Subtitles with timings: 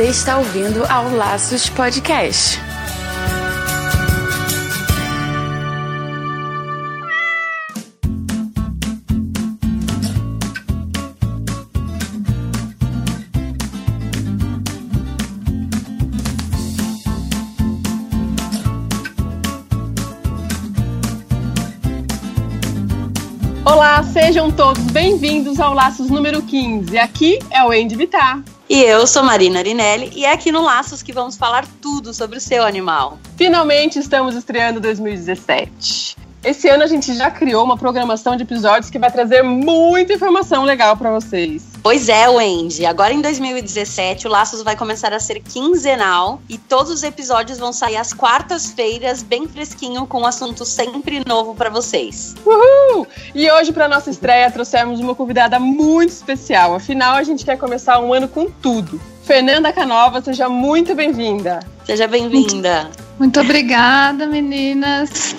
[0.00, 2.58] Você está ouvindo ao Laços Podcast.
[23.66, 26.96] Olá, sejam todos bem-vindos ao Laços número 15.
[26.96, 28.42] Aqui é o Andy Vitar.
[28.72, 32.38] E eu sou Marina Arinelli e é aqui no Laços que vamos falar tudo sobre
[32.38, 33.18] o seu animal.
[33.36, 36.16] Finalmente estamos estreando 2017.
[36.44, 40.62] Esse ano a gente já criou uma programação de episódios que vai trazer muita informação
[40.62, 41.69] legal para vocês.
[41.82, 42.84] Pois é, Wendy.
[42.84, 47.72] Agora em 2017, o Laços vai começar a ser quinzenal e todos os episódios vão
[47.72, 52.34] sair às quartas-feiras, bem fresquinho, com um assunto sempre novo para vocês.
[52.44, 53.06] Uhul!
[53.34, 56.74] E hoje, para nossa estreia, trouxemos uma convidada muito especial.
[56.74, 59.00] Afinal, a gente quer começar um ano com tudo.
[59.24, 61.60] Fernanda Canova, seja muito bem-vinda.
[61.86, 62.90] Seja bem-vinda.
[63.18, 65.34] Muito obrigada, meninas.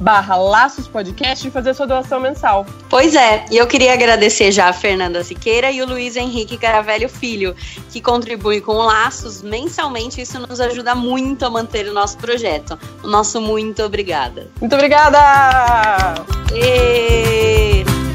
[0.00, 2.66] barra Laços Podcast e fazer sua doação mensal.
[2.88, 7.08] Pois é, e eu queria agradecer já a Fernanda Siqueira e o Luiz Henrique Caravelho
[7.08, 7.54] Filho,
[7.90, 10.20] que contribuem com Laços mensalmente.
[10.20, 12.78] Isso nos ajuda muito a manter o nosso projeto.
[13.02, 14.50] O nosso muito obrigada.
[14.60, 16.14] Muito obrigada!
[16.54, 18.05] E...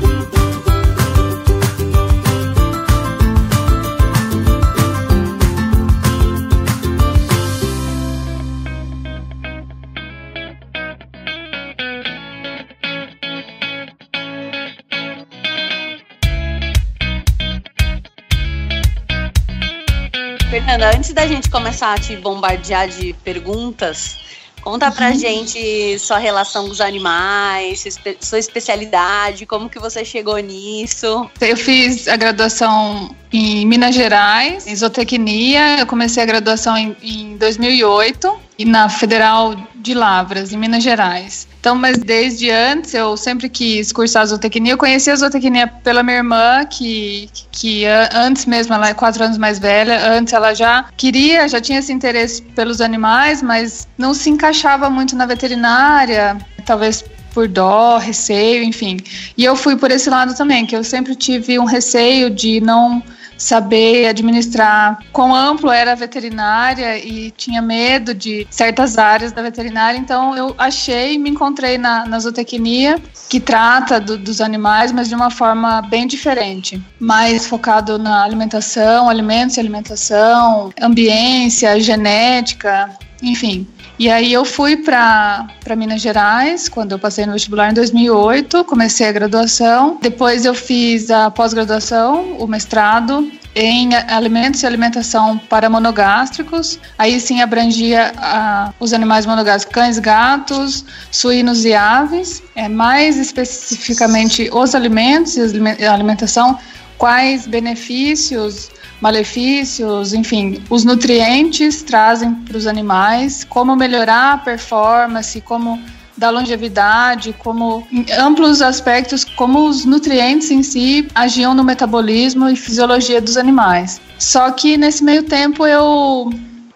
[20.71, 24.15] Fernanda, antes da gente começar a te bombardear de perguntas,
[24.61, 27.83] conta pra gente sua relação com os animais,
[28.21, 31.29] sua especialidade, como que você chegou nisso.
[31.41, 35.79] Eu fiz a graduação em Minas Gerais, em zootecnia.
[35.79, 41.47] Eu comecei a graduação em, em 2008 e na Federal de Lavras, em Minas Gerais.
[41.59, 44.73] Então, mas desde antes eu sempre quis cursar zootecnia.
[44.73, 49.37] Eu conheci a zootecnia pela minha irmã, que, que antes mesmo, ela é quatro anos
[49.37, 54.29] mais velha, antes ela já queria, já tinha esse interesse pelos animais, mas não se
[54.29, 57.03] encaixava muito na veterinária, talvez
[57.33, 58.97] por dó, receio, enfim.
[59.37, 63.01] E eu fui por esse lado também, que eu sempre tive um receio de não
[63.41, 69.97] saber administrar quão amplo era veterinária e tinha medo de certas áreas da veterinária.
[69.97, 75.15] Então eu achei me encontrei na, na zootecnia, que trata do, dos animais, mas de
[75.15, 76.81] uma forma bem diferente.
[76.99, 82.91] Mais focado na alimentação, alimentos e alimentação, ambiência, genética,
[83.23, 83.67] enfim.
[83.97, 85.47] E aí eu fui para
[85.77, 89.99] Minas Gerais, quando eu passei no vestibular em 2008, comecei a graduação.
[90.01, 96.79] Depois eu fiz a pós-graduação, o mestrado em alimentos e alimentação para monogástricos.
[96.97, 102.41] Aí sim abrangia uh, os animais monogástricos, cães, gatos, suínos e aves.
[102.55, 106.57] É, mais especificamente os alimentos e a alimentação,
[106.97, 108.69] quais benefícios
[109.01, 115.81] malefícios, enfim, os nutrientes trazem para os animais, como melhorar a performance, como
[116.17, 117.87] dar longevidade, como
[118.19, 123.99] amplos aspectos, como os nutrientes em si agiam no metabolismo e fisiologia dos animais.
[124.19, 126.29] Só que nesse meio tempo eu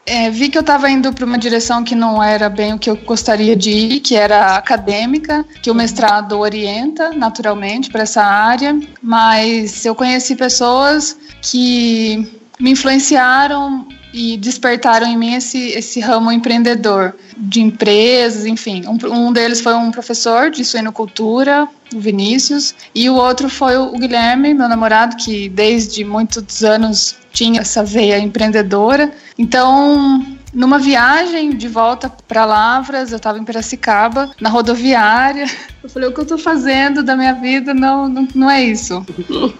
[0.06, 2.90] é, vi que eu estava indo para uma direção que não era bem o que
[2.90, 8.80] eu gostaria de ir, que era acadêmica, que o mestrado orienta naturalmente para essa área,
[9.02, 17.14] mas eu conheci pessoas que me influenciaram e despertaram em mim esse, esse ramo empreendedor
[17.36, 18.84] de empresas, enfim.
[18.88, 23.92] Um, um deles foi um professor de suinocultura, o Vinícius, e o outro foi o
[23.92, 29.12] Guilherme, meu namorado, que desde muitos anos tinha essa veia empreendedora.
[29.38, 30.26] Então,
[30.56, 35.46] numa viagem de volta para Lavras, eu estava em Piracicaba, na rodoviária.
[35.84, 39.06] Eu falei: o que eu estou fazendo da minha vida não, não, não é isso.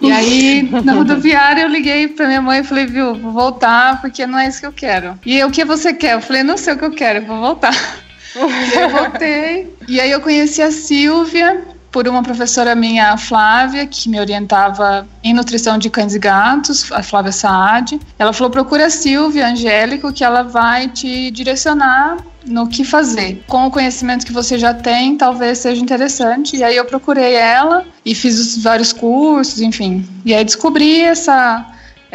[0.00, 4.26] E aí, na rodoviária, eu liguei para minha mãe e falei: viu, vou voltar porque
[4.26, 5.18] não é isso que eu quero.
[5.24, 6.14] E o que você quer?
[6.14, 7.74] Eu falei: não sei o que eu quero, eu vou voltar.
[8.36, 9.74] Eu voltei.
[9.88, 11.64] E aí eu conheci a Silvia,
[11.96, 16.92] por uma professora minha, a Flávia, que me orientava em nutrição de cães e gatos,
[16.92, 17.98] a Flávia Saad.
[18.18, 23.42] Ela falou: procura a Silvia Angélico, que ela vai te direcionar no que fazer.
[23.46, 26.56] Com o conhecimento que você já tem, talvez seja interessante.
[26.56, 30.06] E aí eu procurei ela e fiz os vários cursos, enfim.
[30.22, 31.64] E aí descobri essa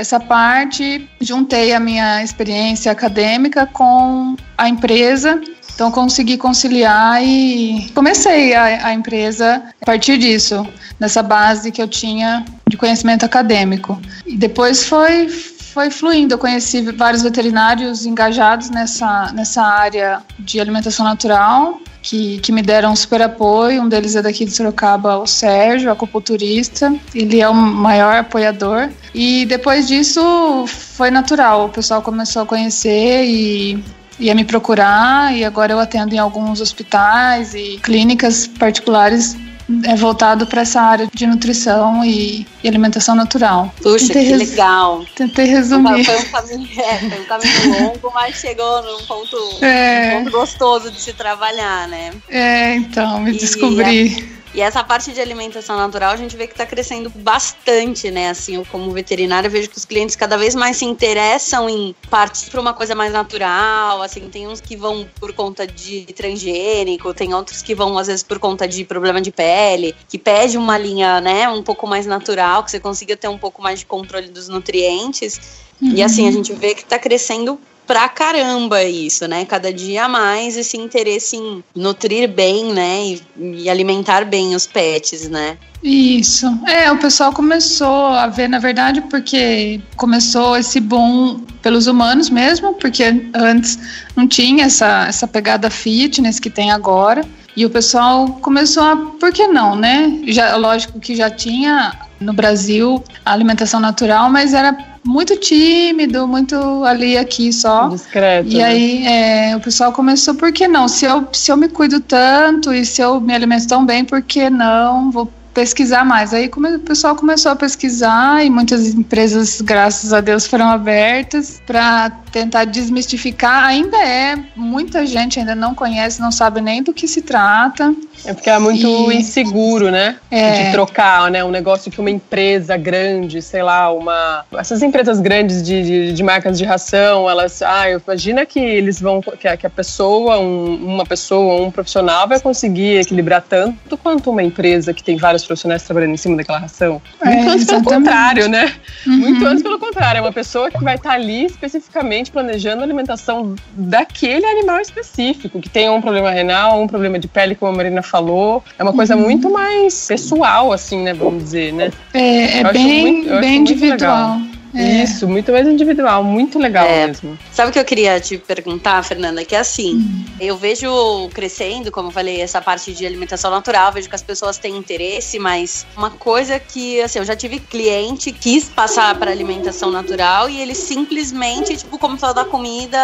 [0.01, 5.39] essa parte, juntei a minha experiência acadêmica com a empresa
[5.73, 10.67] então consegui conciliar e comecei a, a, empresa a partir disso,
[10.99, 13.99] nessa base que eu tinha de conhecimento acadêmico.
[14.25, 16.33] E depois foi foi fluindo.
[16.33, 22.95] Eu conheci vários veterinários engajados nessa, nessa área de alimentação natural, que, que me deram
[22.95, 23.81] super apoio.
[23.81, 26.93] Um deles é daqui de Sorocaba, o Sérgio, acupunturista.
[27.13, 28.89] Ele é o maior apoiador.
[29.13, 31.65] E depois disso foi natural.
[31.65, 33.83] O pessoal começou a conhecer e
[34.19, 39.35] ia me procurar e agora eu atendo em alguns hospitais e clínicas particulares
[39.85, 43.73] é voltado para essa área de nutrição e, e alimentação natural.
[43.81, 45.05] Puxa, tentei que legal.
[45.15, 46.03] Tentei resumir.
[46.03, 50.17] Foi um, caminho, é, foi um caminho longo, mas chegou num ponto, é.
[50.17, 52.11] ponto gostoso de se trabalhar, né?
[52.29, 54.40] É, então, me e descobri.
[54.53, 58.29] E essa parte de alimentação natural a gente vê que está crescendo bastante, né?
[58.29, 62.49] Assim, eu como veterinária vejo que os clientes cada vez mais se interessam em partir
[62.49, 64.01] para uma coisa mais natural.
[64.01, 68.23] Assim, tem uns que vão por conta de transgênico, tem outros que vão às vezes
[68.23, 72.63] por conta de problema de pele, que pede uma linha, né, um pouco mais natural,
[72.63, 75.61] que você consiga ter um pouco mais de controle dos nutrientes.
[75.81, 75.93] Uhum.
[75.93, 79.45] E assim, a gente vê que está crescendo pra caramba isso, né?
[79.45, 83.05] Cada dia mais esse interesse em nutrir bem, né?
[83.05, 85.57] E, e, alimentar bem os pets, né?
[85.83, 86.47] Isso.
[86.67, 92.73] É, o pessoal começou a ver, na verdade, porque começou esse boom pelos humanos mesmo,
[92.75, 93.79] porque antes
[94.15, 97.25] não tinha essa, essa pegada fitness que tem agora.
[97.55, 100.21] E o pessoal começou a, por que não, né?
[100.27, 106.55] Já, lógico que já tinha no Brasil a alimentação natural, mas era muito tímido, muito
[106.85, 107.89] ali aqui só.
[107.89, 108.49] Discreto.
[108.49, 108.63] E né?
[108.63, 110.87] aí é, o pessoal começou, por que não?
[110.87, 114.21] Se eu, se eu me cuido tanto e se eu me alimento tão bem, por
[114.21, 115.11] que não?
[115.11, 116.33] Vou pesquisar mais.
[116.33, 122.09] Aí o pessoal começou a pesquisar e muitas empresas, graças a Deus, foram abertas para
[122.31, 123.65] tentar desmistificar.
[123.65, 127.93] Ainda é, muita gente ainda não conhece, não sabe nem do que se trata.
[128.25, 129.17] É porque é muito e...
[129.17, 130.17] inseguro, né?
[130.29, 130.65] É.
[130.65, 131.43] De trocar, né?
[131.43, 134.45] Um negócio que uma empresa grande, sei lá, uma.
[134.53, 137.61] Essas empresas grandes de, de, de marcas de ração, elas.
[137.61, 139.21] Ah, imagina que eles vão.
[139.21, 144.29] Que a, que a pessoa, um, uma pessoa, um profissional vai conseguir equilibrar tanto quanto
[144.29, 147.01] uma empresa que tem vários profissionais trabalhando em cima daquela ração.
[147.21, 148.73] É, muito é, antes pelo contrário, né?
[149.05, 149.17] Uhum.
[149.17, 150.19] Muito antes pelo contrário.
[150.19, 155.69] É uma pessoa que vai estar ali especificamente planejando a alimentação daquele animal específico, que
[155.69, 158.63] tem um problema renal, um problema de pele, como a Marina falou.
[158.77, 159.23] É uma coisa uhum.
[159.23, 161.13] muito mais pessoal, assim, né?
[161.13, 161.91] Vamos dizer, né?
[162.13, 164.39] É, é bem, muito, bem individual.
[164.73, 165.03] É.
[165.03, 167.07] Isso, muito mais individual, muito legal é.
[167.07, 167.37] mesmo.
[167.51, 169.43] Sabe o que eu queria te perguntar, Fernanda?
[169.43, 170.25] Que é assim, hum.
[170.39, 174.57] eu vejo crescendo, como eu falei, essa parte de alimentação natural, vejo que as pessoas
[174.57, 179.31] têm interesse, mas uma coisa que, assim, eu já tive cliente que quis passar para
[179.31, 182.97] alimentação natural e ele simplesmente, tipo, começou a dar comida,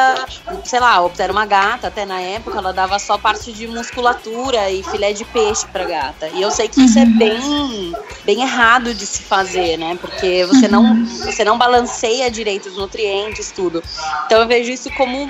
[0.65, 4.83] sei lá, era uma gata, até na época, ela dava só parte de musculatura e
[4.83, 6.27] filé de peixe pra gata.
[6.33, 7.17] E eu sei que isso é uhum.
[7.17, 7.93] bem,
[8.25, 9.97] bem errado de se fazer, né?
[10.01, 13.83] Porque você não, você não balanceia direito os nutrientes, tudo.
[14.25, 15.27] Então eu vejo isso como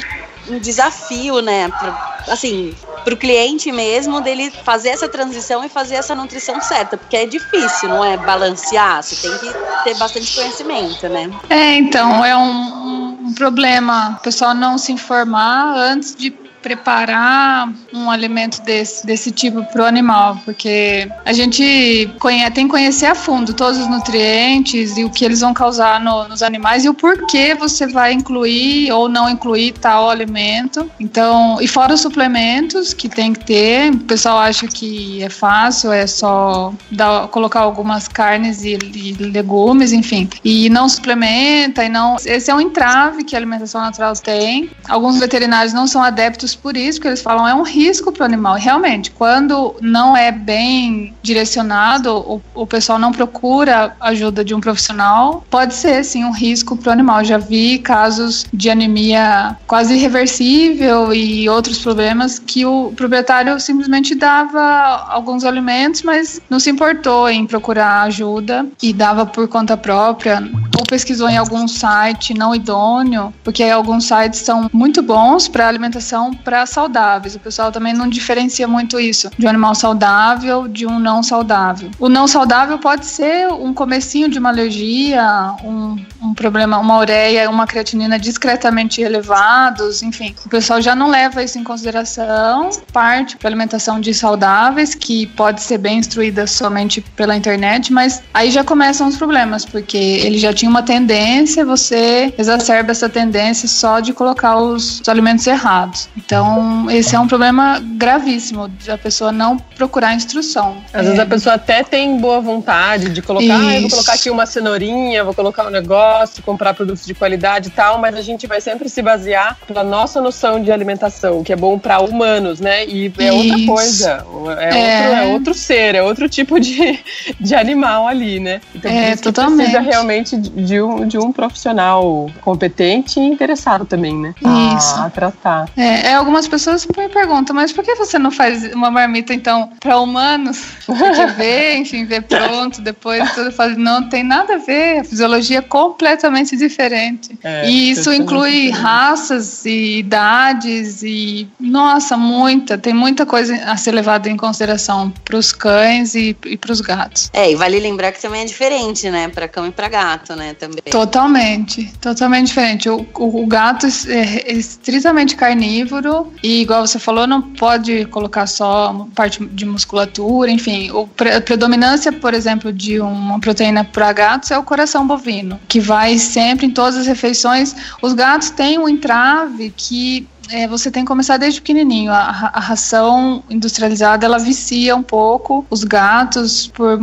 [0.50, 1.70] um desafio, né?
[1.70, 1.96] Pro,
[2.32, 7.16] assim, para o cliente mesmo dele fazer essa transição e fazer essa nutrição certa, porque
[7.16, 11.30] é difícil, não é balancear, você tem que ter bastante conhecimento, né?
[11.50, 18.12] É, então, é um, um problema o pessoal não se informar antes de preparar um
[18.12, 23.16] alimento desse, desse tipo para o animal, porque a gente conhece, tem que conhecer a
[23.16, 26.94] fundo todos os nutrientes e o que eles vão causar no, nos animais e o
[26.94, 30.92] porquê você vai incluir ou não incluir tal alimento.
[31.00, 35.94] Então, e fora os suplementos que tem que ter, o pessoal acha que é fácil,
[35.94, 42.18] é só dar, colocar algumas carnes e, e legumes, enfim, e não suplementa e não.
[42.26, 44.70] Esse é um entrave que a alimentação natural tem.
[44.90, 48.26] Alguns veterinários não são adeptos por isso, porque eles falam é um risco para o
[48.26, 48.58] animal.
[48.58, 54.60] E realmente, quando não é bem direcionado, o, o pessoal não procura ajuda de um
[54.60, 57.24] profissional, pode ser sim um risco para o animal.
[57.24, 65.08] Já vi casos de anemia quase irreversível e outros problemas que o proprietário simplesmente dava
[65.10, 70.42] alguns alimentos, mas não se importou em procurar ajuda e dava por conta própria
[70.78, 76.34] ou pesquisou em algum site não idôneo, porque alguns sites são muito bons para alimentação
[76.48, 77.36] para saudáveis.
[77.36, 81.92] O pessoal também não diferencia muito isso de um animal saudável de um não saudável.
[82.00, 87.50] O não saudável pode ser um comecinho de uma alergia, um, um problema, uma ureia,
[87.50, 90.34] uma creatinina discretamente elevados, enfim.
[90.46, 95.62] O pessoal já não leva isso em consideração, parte para alimentação de saudáveis, que pode
[95.62, 100.54] ser bem instruída somente pela internet, mas aí já começam os problemas, porque ele já
[100.54, 106.08] tinha uma tendência, você exacerba essa tendência só de colocar os, os alimentos errados.
[106.28, 110.76] Então, esse é um problema gravíssimo, a pessoa não procurar instrução.
[110.92, 111.04] Às é.
[111.04, 115.24] vezes a pessoa até tem boa vontade de colocar, ah, vou colocar aqui uma cenourinha,
[115.24, 118.90] vou colocar um negócio, comprar produtos de qualidade e tal, mas a gente vai sempre
[118.90, 122.86] se basear pela nossa noção de alimentação, que é bom para humanos, né?
[122.86, 123.38] E é Isso.
[123.38, 124.26] outra coisa,
[124.60, 124.98] é, é.
[124.98, 127.00] Outro, é outro ser, é outro tipo de,
[127.40, 128.60] de animal ali, né?
[128.76, 129.72] Então, é, totalmente.
[129.72, 134.36] precisa realmente de um, de um profissional competente e interessado também, né?
[134.76, 134.94] Isso.
[135.00, 135.70] A tratar.
[135.78, 139.72] É, é, algumas pessoas me perguntam, mas por que você não faz uma marmita, então,
[139.80, 140.62] para humanos?
[140.86, 143.78] Porque vê, enfim, vê pronto, depois tudo faz.
[143.78, 147.38] Não tem nada a ver, a fisiologia é completamente diferente.
[147.44, 153.92] É, e isso inclui raças e idades e, nossa, muita, tem muita coisa a ser
[153.92, 157.30] levada em consideração para os cães e, e para os gatos.
[157.34, 160.54] É, e vale lembrar que também é diferente, né, para cão e para gato, né?
[160.58, 160.82] também.
[160.90, 162.90] Totalmente, totalmente diferente.
[162.90, 166.07] O, o, o gato é, é estritamente carnívoro
[166.44, 170.90] e, igual você falou, não pode colocar só parte de musculatura, enfim.
[171.36, 176.18] A predominância, por exemplo, de uma proteína para gatos é o coração bovino, que vai
[176.18, 177.76] sempre em todas as refeições.
[178.02, 182.12] Os gatos têm um entrave que é, você tem que começar desde pequenininho.
[182.12, 187.00] A, a, ração industrializada ela vicia um pouco os gatos por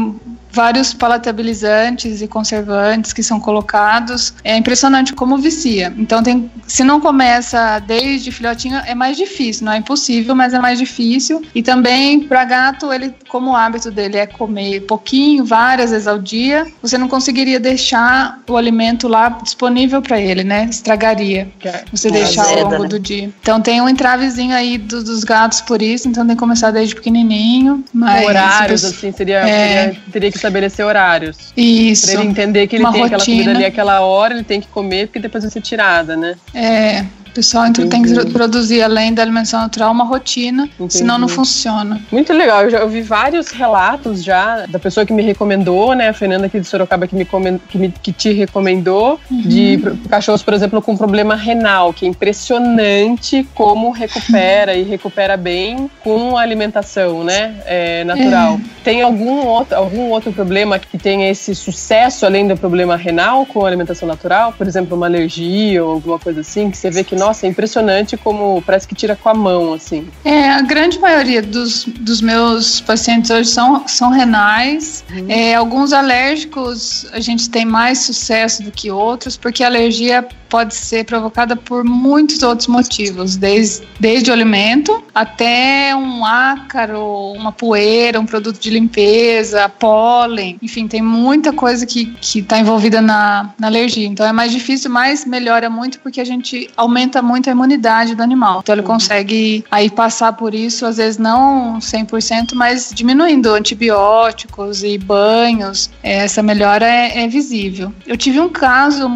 [0.54, 4.34] vários palatabilizantes e conservantes que são colocados.
[4.42, 5.92] É impressionante como vicia.
[5.98, 9.66] Então, tem, se não começa desde filhotinho, é mais difícil.
[9.66, 11.42] Não é impossível, mas é mais difícil.
[11.54, 16.18] E também, para gato, ele, como o hábito dele é comer pouquinho, várias vezes ao
[16.18, 20.66] dia, você não conseguiria deixar o alimento lá disponível para ele, né?
[20.70, 21.48] Estragaria.
[21.92, 22.88] Você é, deixar ao longo né?
[22.88, 23.30] do dia.
[23.40, 26.08] Então, tem um entravezinho aí do, dos gatos por isso.
[26.08, 27.84] Então, tem que começar desde pequenininho.
[27.92, 31.52] Mas, Horários, assim, seria, é, seria teria que estabelecer horários.
[31.56, 32.06] Isso.
[32.10, 33.16] Pra ele entender que ele Uma tem rotina.
[33.16, 36.36] aquela comida ali aquela hora, ele tem que comer, porque depois vai ser tirada, né?
[36.54, 37.04] É.
[37.34, 40.94] O pessoal então, tem que produzir, além da alimentação natural, uma rotina, Entendi.
[40.94, 42.00] senão não funciona.
[42.12, 42.62] Muito legal.
[42.62, 46.10] Eu já ouvi vários relatos já da pessoa que me recomendou, né?
[46.10, 49.42] A Fernanda aqui de Sorocaba que, me, que, me que te recomendou, uhum.
[49.42, 55.90] de cachorros, por exemplo, com problema renal, que é impressionante como recupera e recupera bem
[56.04, 57.56] com a alimentação, né?
[57.66, 58.60] É, natural.
[58.62, 58.84] É.
[58.84, 63.64] Tem algum outro, algum outro problema que tenha esse sucesso além do problema renal com
[63.64, 64.52] a alimentação natural?
[64.52, 68.16] Por exemplo, uma alergia ou alguma coisa assim, que você vê que nossa, é impressionante
[68.16, 70.06] como parece que tira com a mão, assim.
[70.24, 75.02] É, a grande maioria dos, dos meus pacientes hoje são, são renais.
[75.10, 75.30] Uhum.
[75.30, 80.76] É, alguns alérgicos a gente tem mais sucesso do que outros, porque a alergia pode
[80.76, 88.20] ser provocada por muitos outros motivos, desde, desde o alimento até um ácaro, uma poeira,
[88.20, 94.06] um produto de limpeza, pólen, enfim, tem muita coisa que está envolvida na, na alergia.
[94.06, 98.22] Então é mais difícil, mas melhora muito porque a gente aumenta muito a imunidade do
[98.22, 98.60] animal.
[98.62, 98.88] Então ele uhum.
[98.88, 105.90] consegue aí passar por isso, às vezes não 100%, mas diminuindo antibióticos e banhos.
[106.00, 107.92] Essa melhora é, é visível.
[108.06, 109.10] Eu tive um caso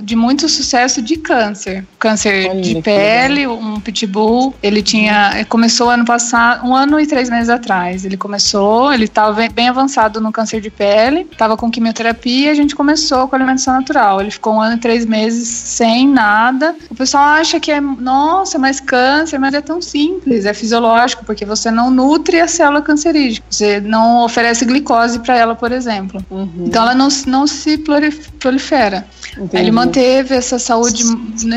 [0.00, 1.84] de muito sucesso processo de câncer.
[1.98, 4.54] Câncer Olha de pele, um pitbull.
[4.62, 5.44] Ele tinha.
[5.48, 8.04] Começou ano passado, um ano e três meses atrás.
[8.04, 12.76] Ele começou, ele estava bem avançado no câncer de pele, estava com quimioterapia, a gente
[12.76, 14.20] começou com alimentação natural.
[14.20, 16.74] Ele ficou um ano e três meses sem nada.
[16.90, 21.44] O pessoal acha que é, nossa, mas câncer, mas é tão simples, é fisiológico, porque
[21.44, 23.44] você não nutre a célula cancerígena.
[23.48, 26.24] Você não oferece glicose para ela, por exemplo.
[26.30, 26.64] Uhum.
[26.66, 29.06] Então ela não, não se prolif- prolifera.
[29.36, 29.56] Entendi.
[29.56, 31.02] Ele manteve essa saúde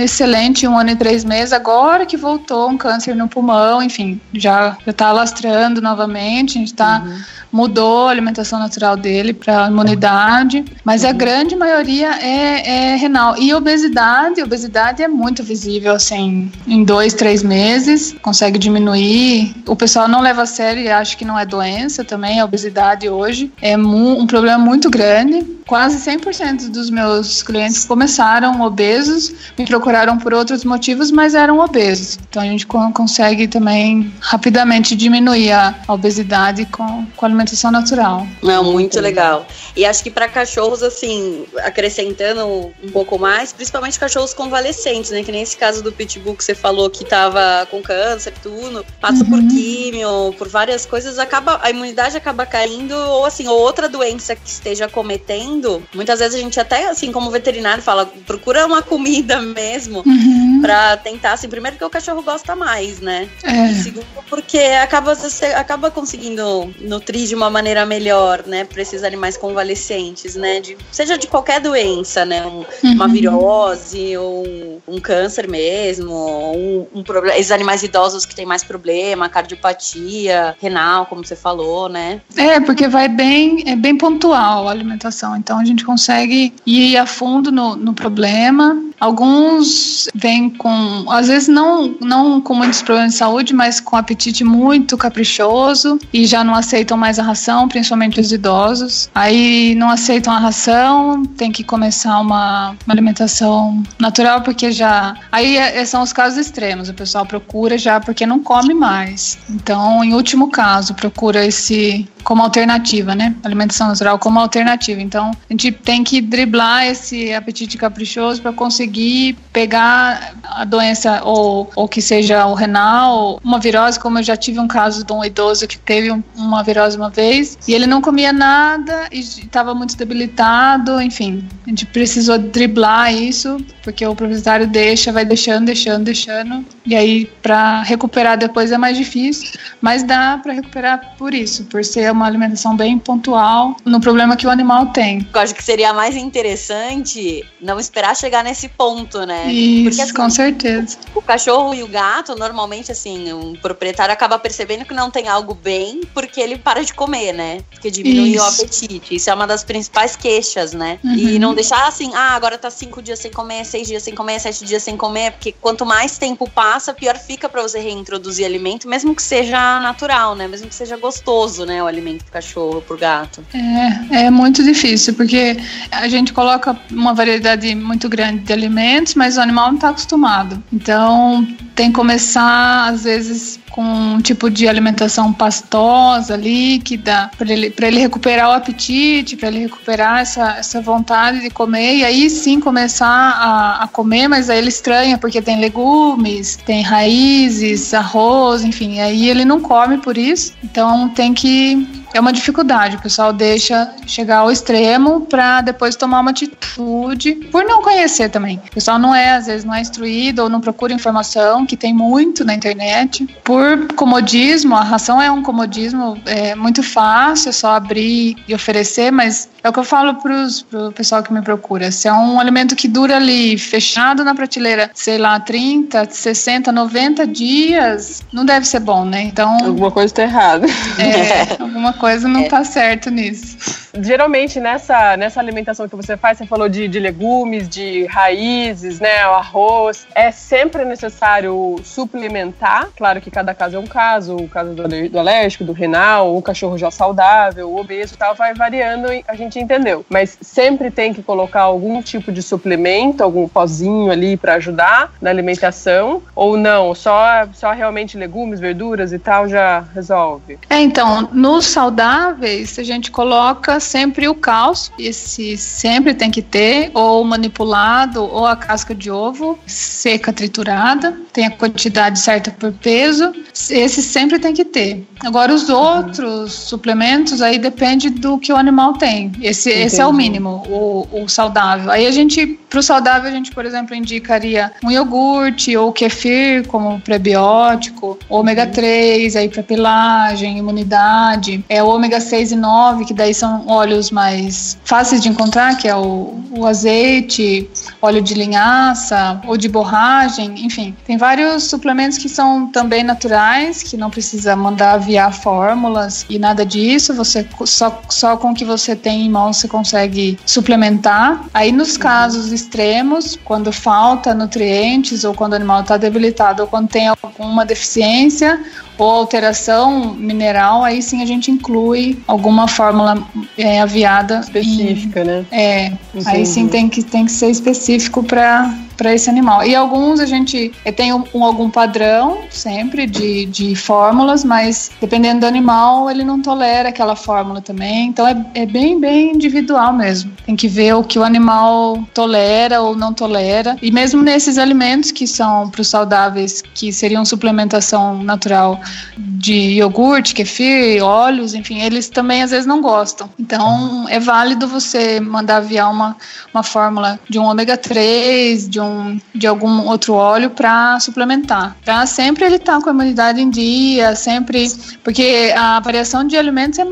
[0.02, 1.54] excelente um ano e três meses.
[1.54, 6.58] Agora que voltou um câncer no pulmão, enfim, já está alastrando novamente.
[6.58, 7.04] A gente tá,
[7.52, 13.38] mudou a alimentação natural dele para imunidade, mas a grande maioria é, é renal.
[13.38, 19.56] E obesidade, obesidade é muito visível, assim, em dois, três meses, consegue diminuir.
[19.66, 23.10] O pessoal não leva a sério e acha que não é doença também, a obesidade
[23.10, 25.58] hoje é um problema muito grande.
[25.66, 32.18] Quase 100% dos meus clientes começaram obesos, me procuraram por outros motivos, mas eram obesos.
[32.30, 38.28] Então a gente con- consegue também rapidamente diminuir a, obesidade com, com a alimentação natural.
[38.42, 39.46] Não, muito legal.
[39.76, 42.46] E acho que para cachorros, assim, acrescentando
[42.84, 45.24] um pouco mais, principalmente cachorros convalescentes, né?
[45.24, 49.24] Que nem esse caso do Pitbull que você falou que tava com câncer, tudo, passa
[49.24, 54.36] por químio, por várias coisas, acaba a imunidade acaba caindo, ou assim, ou outra doença
[54.36, 55.84] que esteja cometendo.
[55.94, 60.04] Muitas vezes a gente até, assim, como veterinário, fala, procura uma comida mesmo.
[60.06, 60.60] Uhum.
[60.62, 63.28] Pra tentar, assim, primeiro porque o cachorro gosta mais, né?
[63.44, 63.72] É.
[63.72, 69.04] E segundo, porque acaba, você acaba conseguindo nutrir de uma maneira melhor, né, para esses
[69.04, 73.12] animais convalescentes, né, de, seja de qualquer doença, né, um- uma Uhum.
[73.12, 78.46] virose ou um, um câncer mesmo, ou um, um problema, esses animais idosos que têm
[78.46, 82.22] mais problema, cardiopatia, renal, como você falou, né.
[82.36, 85.36] É, porque vai bem, é bem pontual a alimentação.
[85.36, 88.82] Então a gente consegue ir a fundo no, no problema.
[89.00, 94.44] Alguns vêm com, às vezes não, não com muitos problemas de saúde, mas com apetite
[94.44, 99.10] muito caprichoso e já não aceitam mais a ração, principalmente os idosos.
[99.14, 105.16] Aí não aceitam a ração, tem que começar uma, uma alimentação natural, porque já.
[105.32, 106.90] Aí é- são os casos extremos.
[106.90, 109.38] O pessoal procura já porque não come mais.
[109.50, 113.34] Então, em último caso, procura esse como alternativa, né?
[113.42, 115.02] Alimentação natural como alternativa.
[115.02, 121.72] Então, a gente tem que driblar esse apetite caprichoso para conseguir pegar a doença ou,
[121.74, 125.24] ou que seja o renal, uma virose, como eu já tive um caso de um
[125.24, 129.74] idoso que teve um- uma virose uma vez e ele não comia nada e estava
[129.74, 136.04] muito debilitado, enfim, a gente precisou driblar isso porque o proprietário deixa, vai deixando, deixando,
[136.04, 141.66] deixando e aí para recuperar depois é mais difícil, mas dá para recuperar por isso,
[141.66, 145.28] por ser uma alimentação bem pontual no problema que o animal tem.
[145.34, 149.52] Eu acho que seria mais interessante não esperar chegar nesse ponto, né.
[149.52, 150.98] Isso, Porque, assim, com certeza.
[151.14, 155.54] O cachorro e o gato, normalmente, assim, um proprietário acaba percebendo que não tem algo
[155.54, 157.60] bem porque ele para de comer, né?
[157.70, 158.62] Porque diminui o Isso.
[158.62, 159.16] apetite.
[159.16, 161.00] Isso é uma das principais queixas, né?
[161.04, 161.16] Uhum.
[161.16, 164.40] E não deixar assim, ah, agora tá cinco dias sem comer, seis dias sem comer,
[164.40, 168.88] sete dias sem comer, porque quanto mais tempo passa, pior fica pra você reintroduzir alimento,
[168.88, 170.48] mesmo que seja natural, né?
[170.48, 171.82] Mesmo que seja gostoso, né?
[171.82, 173.44] O alimento pro cachorro, pro gato.
[173.54, 175.58] É, é muito difícil, porque
[175.92, 180.62] a gente coloca uma variedade muito grande de alimentos, mas o animal não está acostumado.
[180.72, 187.70] Então, tem que começar, às vezes, com um tipo de alimentação pastosa, líquida, para ele,
[187.70, 192.28] pra ele recuperar o apetite, para ele recuperar essa, essa vontade de comer, e aí
[192.28, 198.62] sim começar a, a comer, mas aí ele estranha, porque tem legumes, tem raízes, arroz,
[198.62, 200.54] enfim, aí ele não come por isso.
[200.62, 202.96] Então, tem que é uma dificuldade.
[202.96, 208.60] O pessoal deixa chegar ao extremo para depois tomar uma atitude, por não conhecer também.
[208.68, 211.94] O pessoal não é, às vezes, não é instruído ou não procura informação, que tem
[211.94, 213.28] muito na internet.
[213.44, 219.12] Por comodismo, a ração é um comodismo é muito fácil, é só abrir e oferecer,
[219.12, 221.92] mas é o que eu falo para o pessoal que me procura.
[221.92, 227.28] Se é um alimento que dura ali, fechado na prateleira, sei lá, 30, 60, 90
[227.28, 229.22] dias, não deve ser bom, né?
[229.22, 230.66] Então, Alguma coisa tá errada.
[230.98, 233.87] é, alguma coisa não tá certo nisso.
[234.02, 239.28] Geralmente, nessa, nessa alimentação que você faz, você falou de, de legumes, de raízes, né?
[239.28, 240.08] O arroz.
[240.14, 242.90] É sempre necessário suplementar.
[242.96, 244.36] Claro que cada caso é um caso.
[244.36, 248.36] O caso do, do alérgico, do renal, o cachorro já saudável, o obeso e tal,
[248.36, 250.06] vai variando a gente entendeu.
[250.10, 255.30] Mas sempre tem que colocar algum tipo de suplemento, algum pozinho ali para ajudar na
[255.30, 256.22] alimentação.
[256.36, 260.60] Ou não, só, só realmente legumes, verduras e tal já resolve.
[260.70, 266.92] É, então, nos saudáveis, a gente coloca sempre o cálcio, esse sempre tem que ter,
[266.94, 273.34] ou manipulado, ou a casca de ovo seca triturada, tem a quantidade certa por peso,
[273.70, 275.06] esse sempre tem que ter.
[275.22, 279.32] Agora, os outros suplementos, aí depende do que o animal tem.
[279.42, 281.92] Esse, esse é o mínimo, o, o saudável.
[281.92, 286.68] Aí a gente, para o saudável, a gente, por exemplo, indicaria um iogurte ou kefir
[286.68, 293.14] como prebiótico, ômega 3 aí para pelagem, imunidade, é o ômega 6 e 9, que
[293.14, 297.70] daí são óleos mais fáceis de encontrar, que é o, o azeite,
[298.02, 300.96] óleo de linhaça ou de borragem, enfim.
[301.06, 306.66] Tem vários suplementos que são também naturais, que não precisa mandar aviar fórmulas e nada
[306.66, 311.46] disso, você só, só com o que você tem em mãos você consegue suplementar.
[311.54, 312.02] Aí nos uhum.
[312.02, 317.66] casos extremos, quando falta nutrientes ou quando o animal está debilitado ou quando tem alguma
[317.66, 318.60] deficiência,
[318.98, 323.18] ou alteração mineral, aí sim a gente inclui alguma fórmula
[323.58, 324.40] é, aviada.
[324.40, 325.46] Específica, né?
[325.52, 326.26] É, Entendi.
[326.26, 329.64] aí sim tem que, tem que ser específico para para esse animal.
[329.64, 335.42] E alguns a gente tem um, um, algum padrão sempre de, de fórmulas, mas dependendo
[335.42, 338.08] do animal, ele não tolera aquela fórmula também.
[338.08, 340.32] Então é, é bem, bem individual mesmo.
[340.46, 343.78] Tem que ver o que o animal tolera ou não tolera.
[343.82, 348.82] E mesmo nesses alimentos que são para os saudáveis, que seriam suplementação natural
[349.18, 353.30] de iogurte, kefir, óleos, enfim, eles também às vezes não gostam.
[353.40, 356.16] Então é válido você mandar aviar uma,
[356.54, 361.76] uma fórmula de um ômega 3, de um de algum outro óleo para suplementar.
[361.84, 364.68] Para sempre ele estar tá com a imunidade em dia, sempre.
[365.04, 366.86] Porque a variação de alimentos é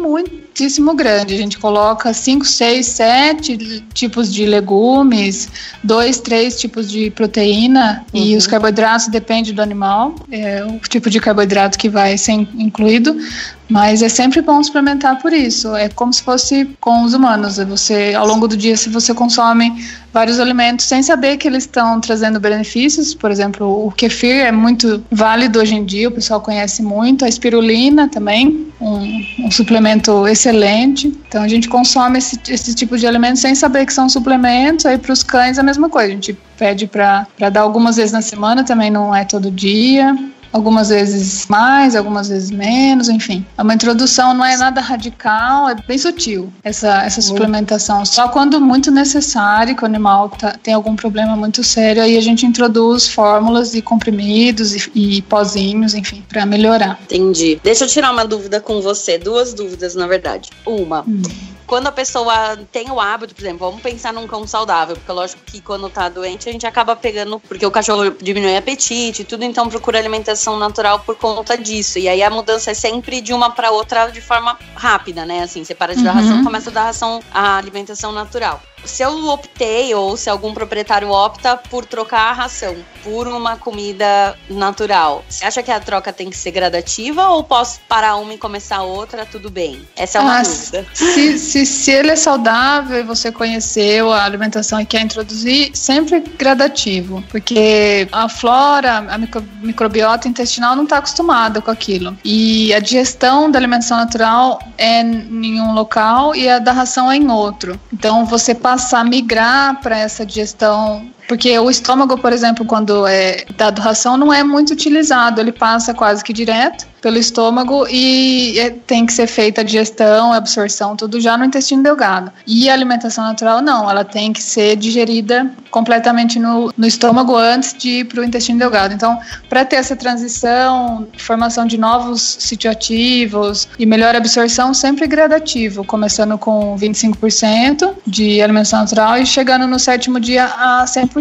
[0.55, 1.33] muitíssimo grande.
[1.33, 5.49] A gente coloca 5, 6, 7 tipos de legumes,
[5.83, 8.21] dois, três tipos de proteína uhum.
[8.21, 13.17] e os carboidratos depende do animal, é o tipo de carboidrato que vai ser incluído.
[13.67, 15.75] Mas é sempre bom suplementar por isso.
[15.75, 17.57] É como se fosse com os humanos.
[17.57, 19.73] É você, ao longo do dia, se você consome
[20.13, 25.03] vários alimentos sem saber que eles estão trazendo benefícios, por exemplo, o kefir é muito
[25.11, 27.25] válido hoje em dia, o pessoal conhece muito.
[27.25, 31.07] A espirulina também, um, um suplemento excelente.
[31.27, 34.85] Então a gente consome esse, esse tipo de alimentos sem saber que são suplementos.
[34.85, 36.09] Aí para os cães a mesma coisa.
[36.09, 40.15] A gente pede para dar algumas vezes na semana, também não é todo dia
[40.55, 43.45] algumas vezes mais, algumas vezes menos, enfim.
[43.57, 48.05] É uma introdução, não é nada radical, é bem sutil essa, essa suplementação.
[48.05, 52.21] Só quando muito necessário, que o animal tá, tem algum problema muito sério, aí a
[52.21, 56.97] gente introduz fórmulas e comprimidos e, e pozinhos, enfim, para melhorar.
[57.03, 57.59] Entendi.
[57.61, 60.49] Deixa eu tirar uma dúvida com você, duas dúvidas, na verdade.
[60.65, 61.01] Uma.
[61.01, 61.21] Hum
[61.65, 65.41] quando a pessoa tem o hábito, por exemplo, vamos pensar num cão saudável, porque lógico
[65.45, 69.25] que quando tá doente a gente acaba pegando, porque o cachorro diminui o apetite e
[69.25, 71.99] tudo, então procura alimentação natural por conta disso.
[71.99, 75.43] E aí a mudança é sempre de uma para outra de forma rápida, né?
[75.43, 76.05] Assim, você para de uhum.
[76.05, 80.53] dar ração, começa a dar ração, a alimentação natural se eu optei ou se algum
[80.53, 86.11] proprietário opta por trocar a ração por uma comida natural, você acha que a troca
[86.11, 89.87] tem que ser gradativa ou posso parar uma e começar outra, tudo bem?
[89.95, 90.85] Essa é uma ah, dúvida.
[90.93, 96.19] Se, se, se ele é saudável e você conheceu a alimentação e quer introduzir, sempre
[96.19, 102.17] gradativo, porque a flora, a micro, microbiota intestinal não está acostumada com aquilo.
[102.23, 107.17] E a digestão da alimentação natural é em um local e a da ração é
[107.17, 107.79] em outro.
[107.93, 113.07] Então você passa passar a migrar para essa digestão porque o estômago, por exemplo, quando
[113.07, 118.57] é dado ração, não é muito utilizado, ele passa quase que direto pelo estômago e
[118.57, 122.31] é, tem que ser feita a digestão, a absorção, tudo já no intestino delgado.
[122.47, 127.75] E a alimentação natural, não, ela tem que ser digerida completamente no, no estômago antes
[127.77, 128.91] de ir para o intestino delgado.
[128.91, 136.39] Então, para ter essa transição, formação de novos citioativos e melhor absorção, sempre gradativo, começando
[136.39, 141.14] com 25% de alimentação natural e chegando no sétimo dia a 100%.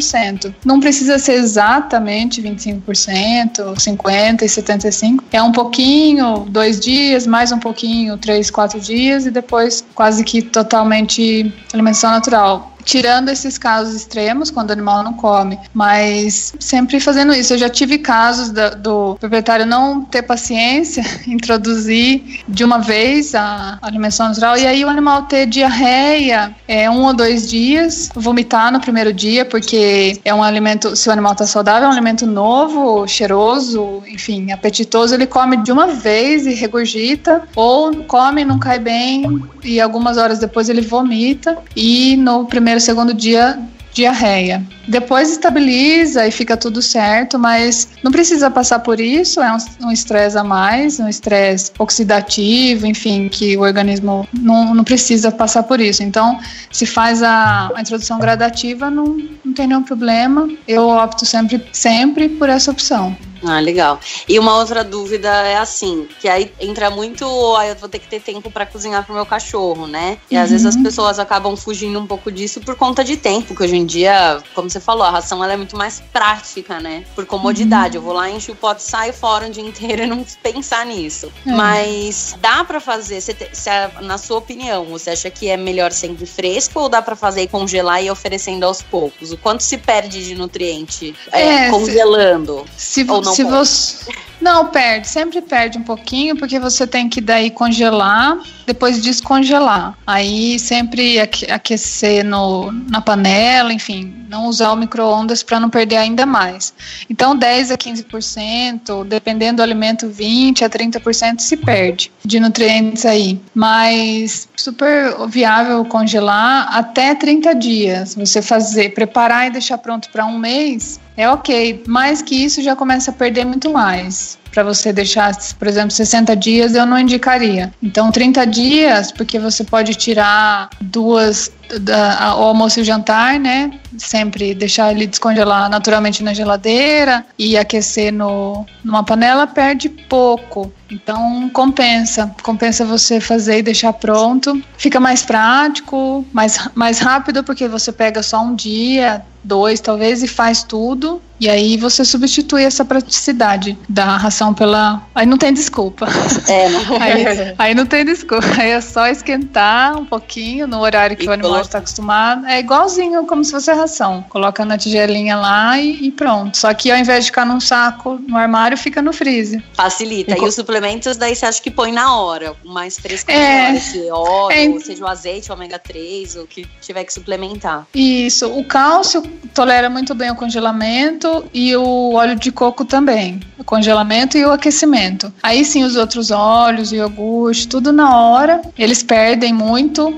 [0.65, 7.59] Não precisa ser exatamente 25%, 50% e 75%, é um pouquinho, dois dias, mais um
[7.59, 14.51] pouquinho, três, quatro dias, e depois quase que totalmente alimentação natural tirando esses casos extremos,
[14.51, 17.55] quando o animal não come, mas sempre fazendo isso.
[17.55, 23.79] Eu já tive casos do, do proprietário não ter paciência, introduzir de uma vez a
[23.83, 28.81] alimentação natural, e aí o animal ter diarreia é, um ou dois dias, vomitar no
[28.81, 33.07] primeiro dia, porque é um alimento, se o animal está saudável, é um alimento novo,
[33.07, 39.43] cheiroso, enfim, apetitoso, ele come de uma vez e regurgita, ou come, não cai bem,
[39.63, 43.59] e algumas horas depois ele vomita, e no primeiro primeiro, segundo dia
[43.93, 44.61] diarreia.
[44.89, 50.37] Depois estabiliza e fica tudo certo, mas não precisa passar por isso, é um estresse
[50.37, 56.03] a mais, um estresse oxidativo, enfim, que o organismo não, não precisa passar por isso.
[56.03, 56.41] Então,
[56.73, 60.49] se faz a, a introdução gradativa, não, não tem nenhum problema.
[60.67, 63.17] Eu opto sempre, sempre por essa opção.
[63.45, 64.01] Ah, legal.
[64.29, 67.25] E uma outra dúvida é assim, que aí entra muito,
[67.57, 70.19] aí eu vou ter que ter tempo para cozinhar pro meu cachorro, né?
[70.31, 70.43] E uhum.
[70.43, 70.83] às vezes as uhum.
[70.83, 74.71] pessoas acabam fugindo um pouco disso por conta de tempo, que hoje em dia, como
[74.71, 77.05] você falou, a ração ela é muito mais prática, né?
[77.15, 77.99] Por comodidade.
[77.99, 78.03] Uhum.
[78.03, 81.31] Eu vou lá, encho o pote, saio fora o dia inteiro e não pensar nisso.
[81.47, 81.51] É.
[81.51, 83.71] Mas dá para fazer, se, se,
[84.03, 87.49] na sua opinião, você acha que é melhor sempre fresco ou dá para fazer e
[87.49, 89.33] congelar e oferecendo aos poucos?
[89.33, 92.65] O quanto se perde de nutriente é, é, congelando?
[92.77, 97.21] Se, ou não se você não perde, sempre perde um pouquinho porque você tem que
[97.21, 99.97] daí congelar, depois descongelar.
[100.07, 106.27] Aí sempre aquecer no, na panela, enfim, não usar o micro-ondas para não perder ainda
[106.27, 106.75] mais.
[107.09, 113.41] Então 10 a 15%, dependendo do alimento 20 a 30% se perde de nutrientes aí.
[113.55, 118.15] Mas super viável congelar até 30 dias.
[118.15, 121.85] Você fazer, preparar e deixar pronto para um mês, é ok.
[121.87, 126.37] Mais que isso já começa a perder muito mais para você deixar, por exemplo, 60
[126.37, 127.73] dias, eu não indicaria.
[127.83, 133.73] Então, 30 dias, porque você pode tirar duas da, o almoço e o jantar, né?
[133.97, 140.73] Sempre deixar ele descongelar naturalmente na geladeira e aquecer no, numa panela perde pouco.
[140.91, 144.63] Então compensa, compensa você fazer e deixar pronto.
[144.77, 150.29] Fica mais prático, mais, mais rápido porque você pega só um dia, dois talvez e
[150.29, 151.21] faz tudo.
[151.39, 155.03] E aí você substitui essa praticidade da ração pela.
[155.15, 156.07] Aí não tem desculpa.
[156.49, 156.81] É, não.
[157.03, 158.47] aí, aí não tem desculpa.
[158.59, 162.47] Aí é só esquentar um pouquinho no horário que e o animal está acostumado.
[162.47, 164.25] É igualzinho como se fosse ração.
[164.29, 166.57] Coloca na tigelinha lá e, e, pronto.
[166.57, 169.63] Só que ao invés de ficar num saco no armário, fica no freezer.
[169.73, 170.37] Facilita.
[170.37, 173.77] E, e os suplementos daí você acha que põe na hora, mais fresco é, hora,
[173.77, 177.87] esse óleo, é, seja o azeite, o ômega 3, o que tiver que suplementar.
[177.95, 178.47] Isso.
[178.47, 183.41] O cálcio tolera muito bem o congelamento e o óleo de coco também.
[183.59, 185.33] O congelamento e o aquecimento.
[185.43, 188.63] Aí sim os outros óleos, o iogurte, tudo na hora.
[188.77, 190.17] Eles perdem muito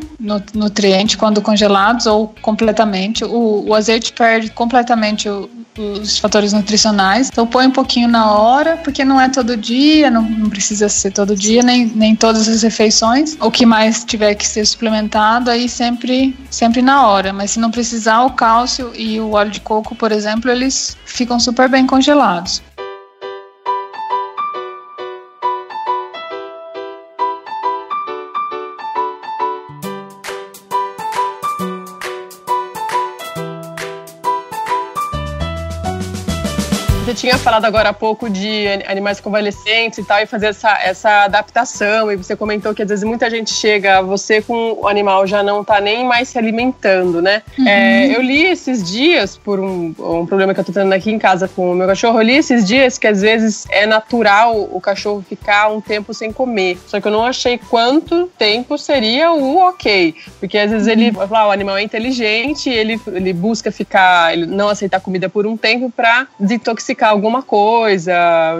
[0.55, 3.25] nutriente quando congelados ou completamente.
[3.25, 7.29] O, o azeite perde completamente o, os fatores nutricionais.
[7.33, 11.11] Então põe um pouquinho na hora, porque não é todo dia, não, não, precisa ser
[11.11, 13.37] todo dia, nem, nem todas as refeições.
[13.41, 17.33] O que mais tiver que ser suplementado, aí sempre, sempre na hora.
[17.33, 21.41] Mas se não precisar, o cálcio e o óleo de coco, por exemplo, eles ficam
[21.41, 22.63] super bem congelados.
[37.17, 42.13] Tinha falado agora há pouco de animais convalescentes e tal, e fazer essa, essa adaptação.
[42.13, 45.65] E você comentou que às vezes muita gente chega, você com o animal já não
[45.65, 47.43] tá nem mais se alimentando, né?
[47.59, 47.67] Uhum.
[47.67, 51.19] É, eu li esses dias, por um, um problema que eu tô tendo aqui em
[51.19, 54.81] casa com o meu cachorro, eu li esses dias que às vezes é natural o
[54.81, 56.79] cachorro ficar um tempo sem comer.
[56.87, 60.15] Só que eu não achei quanto tempo seria o ok.
[60.39, 64.69] Porque às vezes ele, ah, o animal é inteligente, ele, ele busca ficar, ele não
[64.69, 68.15] aceitar comida por um tempo para desintoxicar alguma coisa,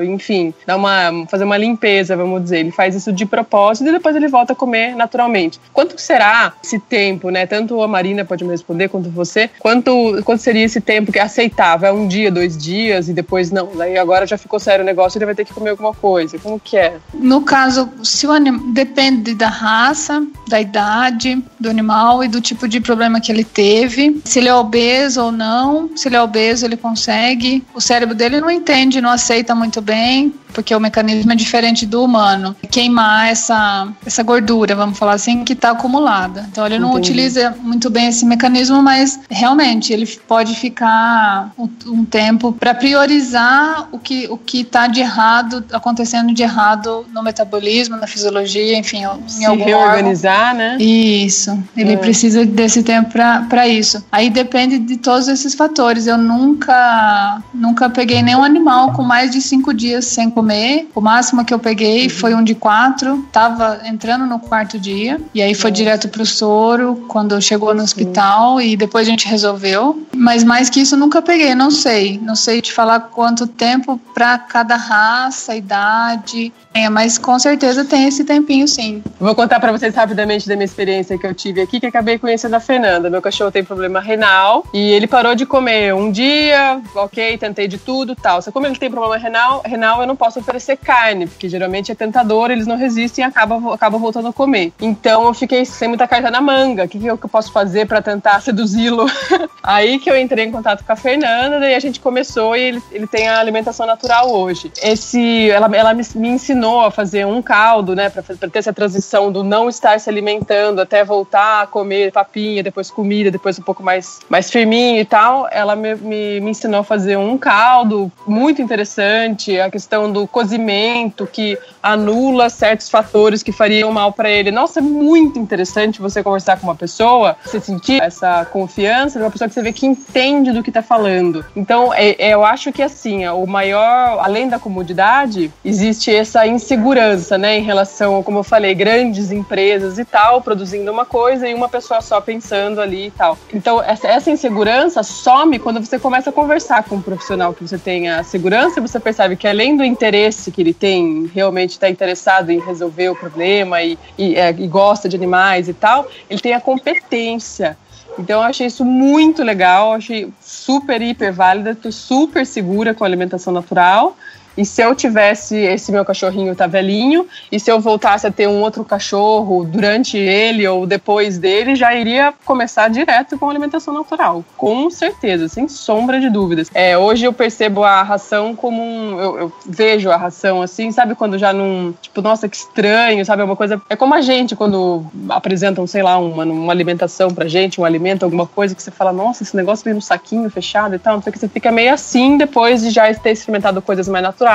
[0.05, 2.59] enfim, dar uma, fazer uma limpeza, vamos dizer.
[2.61, 5.61] Ele faz isso de propósito e depois ele volta a comer naturalmente.
[5.73, 7.47] Quanto será esse tempo, né?
[7.47, 9.51] Tanto a Marina pode me responder quanto você.
[9.59, 11.89] Quanto, quanto seria esse tempo que é aceitável?
[11.89, 13.71] É um dia, dois dias e depois não.
[13.77, 16.39] Daí agora já ficou sério o negócio, ele vai ter que comer alguma coisa.
[16.39, 16.97] Como que é?
[17.15, 18.37] No caso, se o
[18.73, 24.21] depende da raça, da idade do animal e do tipo de problema que ele teve,
[24.25, 25.91] se ele é obeso ou não.
[25.97, 27.65] Se ele é obeso, ele consegue.
[27.75, 31.85] O cérebro dele ele não entende, não aceita muito bem, porque o mecanismo é diferente
[31.85, 32.57] do humano.
[32.71, 36.47] Queimar essa, essa gordura, vamos falar assim, que está acumulada.
[36.51, 37.11] Então ele não Entendi.
[37.11, 43.87] utiliza muito bem esse mecanismo, mas realmente ele pode ficar um, um tempo para priorizar
[43.93, 49.03] o que o que está de errado, acontecendo de errado no metabolismo, na fisiologia, enfim,
[49.27, 50.57] Se em algum reorganizar, órgão.
[50.57, 50.77] né?
[50.83, 51.63] Isso.
[51.77, 51.97] Ele é.
[51.99, 54.03] precisa desse tempo para isso.
[54.11, 56.07] Aí depende de todos esses fatores.
[56.07, 60.89] Eu nunca nunca peguei nenhum animal com mais de cinco dias sem comer comer.
[60.95, 62.11] O máximo que eu peguei uhum.
[62.11, 63.27] foi um de quatro.
[63.33, 65.21] Tava entrando no quarto dia.
[65.35, 68.61] E aí foi direto pro soro quando chegou no hospital.
[68.61, 70.07] E depois a gente resolveu.
[70.15, 71.55] Mas mais que isso, nunca peguei.
[71.55, 72.21] Não sei.
[72.23, 76.53] Não sei te falar quanto tempo para cada raça, idade.
[76.77, 79.03] É, mas com certeza tem esse tempinho, sim.
[79.19, 82.55] Vou contar para vocês rapidamente da minha experiência que eu tive aqui, que acabei conhecendo
[82.55, 83.09] a Fernanda.
[83.09, 87.79] Meu cachorro tem problema renal e ele parou de comer um dia, ok, tentei de
[87.79, 88.43] tudo, tal.
[88.43, 91.95] Só como ele tem problema renal, renal eu não posso oferecer carne, porque geralmente é
[91.95, 94.73] tentador, eles não resistem e acabam, acabam voltando a comer.
[94.81, 96.85] Então eu fiquei sem muita carta na manga.
[96.85, 99.07] O que, que eu posso fazer para tentar seduzi-lo?
[99.63, 102.83] Aí que eu entrei em contato com a Fernanda, daí a gente começou e ele,
[102.93, 104.71] ele tem a alimentação natural hoje.
[104.83, 109.31] Esse, ela, ela me, me ensinou a fazer um caldo, né, para ter essa transição
[109.31, 113.83] do não estar se alimentando até voltar a comer papinha, depois comida, depois um pouco
[113.83, 118.63] mais, mais firminho e tal, ela me, me, me ensinou a fazer um caldo muito
[118.63, 124.51] interessante, a questão do cozimento, que anula certos fatores que fariam mal para ele.
[124.51, 129.31] Nossa, é muito interessante você conversar com uma pessoa, você sentir essa confiança de uma
[129.31, 131.45] pessoa que você vê que entende do que está falando.
[131.55, 137.37] Então, é, é, eu acho que assim, o maior, além da comodidade, existe essa insegurança,
[137.37, 141.69] né, em relação, como eu falei, grandes empresas e tal, produzindo uma coisa e uma
[141.69, 143.39] pessoa só pensando ali e tal.
[143.53, 147.79] Então, essa, essa insegurança some quando você começa a conversar com um profissional que você
[147.79, 152.51] tenha segurança e você percebe que além do interesse que ele tem, realmente está interessado
[152.51, 156.53] em resolver o problema e, e, é, e gosta de animais e tal, ele tem
[156.53, 157.77] a competência.
[158.17, 163.07] Então eu achei isso muito legal, achei super, hiper válida, estou super segura com a
[163.07, 164.17] alimentação natural.
[164.57, 168.49] E se eu tivesse esse meu cachorrinho tá velhinho, e se eu voltasse a ter
[168.49, 174.45] um outro cachorro durante ele ou depois dele, já iria começar direto com alimentação natural.
[174.57, 176.71] Com certeza, sem sombra de dúvidas.
[176.73, 179.21] É, hoje eu percebo a ração como um.
[179.21, 181.95] Eu, eu, vejo a ração assim, sabe quando já não.
[182.01, 183.43] Tipo, nossa, que estranho, sabe?
[183.43, 183.81] É uma coisa.
[183.91, 188.23] É como a gente quando apresentam, sei lá, uma, uma alimentação pra gente, um alimento,
[188.23, 191.17] alguma coisa que você fala, nossa, esse negócio vem no saquinho fechado e tal.
[191.17, 194.46] Não sei que você fica meio assim depois de já ter experimentado coisas mais naturais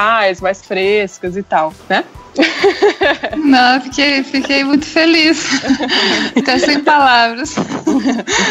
[0.42, 2.04] mais frescas e tal, né?
[3.38, 5.46] Não, fiquei, fiquei muito feliz.
[6.38, 7.56] Até sem palavras.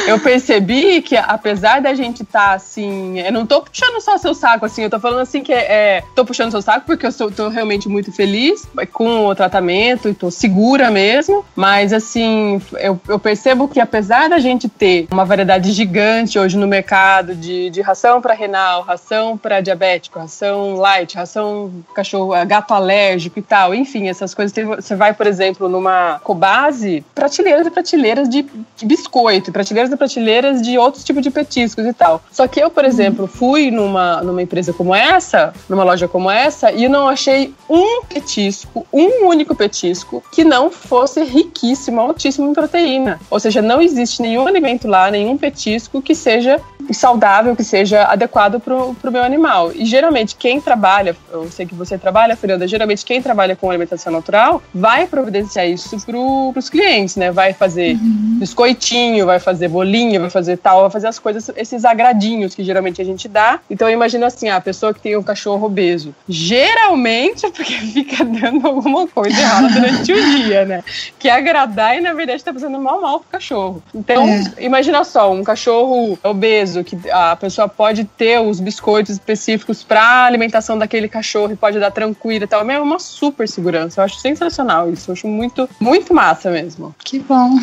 [0.06, 3.18] Eu percebi que, apesar da gente estar tá, assim.
[3.20, 6.02] Eu não tô puxando só seu saco, assim, eu tô falando assim que é.
[6.14, 10.14] tô puxando seu saco porque eu sou, tô realmente muito feliz com o tratamento e
[10.14, 11.44] tô segura mesmo.
[11.56, 16.66] Mas, assim, eu, eu percebo que, apesar da gente ter uma variedade gigante hoje no
[16.66, 23.38] mercado de, de ração para renal, ração para diabético, ração light, ração cachorro, gato alérgico
[23.38, 24.54] e tal enfim, essas coisas.
[24.76, 28.42] Você vai, por exemplo, numa Cobase, prateleiras e prateleiras de,
[28.76, 32.22] de biscoito, prateleiras e prateleiras de outros tipos de petiscos e tal.
[32.30, 36.72] Só que eu, por exemplo, fui numa, numa empresa como essa, numa loja como essa,
[36.72, 43.20] e não achei um petisco, um único petisco, que não fosse riquíssimo, altíssimo em proteína.
[43.30, 46.60] Ou seja, não existe nenhum alimento lá, nenhum petisco que seja
[46.92, 49.72] saudável, que seja adequado para o meu animal.
[49.72, 54.12] E geralmente quem trabalha, eu sei que você trabalha, Fernanda, geralmente quem trabalha com alimentação
[54.12, 56.16] natural vai providenciar isso para
[56.58, 57.30] os clientes, né?
[57.30, 58.38] Vai fazer uhum.
[58.38, 63.00] biscoitinho, vai fazer bolinho, vai fazer tal, vai fazer as coisas, esses agradinhos que geralmente
[63.00, 63.60] a gente dá.
[63.70, 68.24] Então eu imagino assim, a pessoa que tem um cachorro obeso, geralmente é porque fica
[68.24, 70.82] dando alguma coisa errada durante o dia, né?
[71.18, 73.82] Que é agradar e na verdade está fazendo mal mal pro cachorro.
[73.94, 74.64] Então, é.
[74.64, 80.78] imagina só, um cachorro obeso que a pessoa pode ter os biscoitos específicos para alimentação
[80.78, 84.00] daquele cachorro e pode dar tranquila e tal, é uma super segurança.
[84.00, 85.10] Eu acho sensacional isso.
[85.10, 86.94] Eu acho muito, muito massa mesmo.
[87.04, 87.58] Que bom.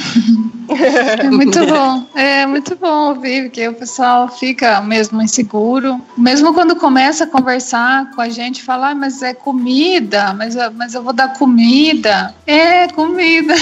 [1.20, 2.06] é muito bom.
[2.16, 6.02] É muito bom ouvir, porque o pessoal fica mesmo inseguro.
[6.18, 10.94] Mesmo quando começa a conversar com a gente, falar, ah, mas é comida, mas, mas
[10.94, 12.34] eu vou dar comida.
[12.46, 13.54] É comida.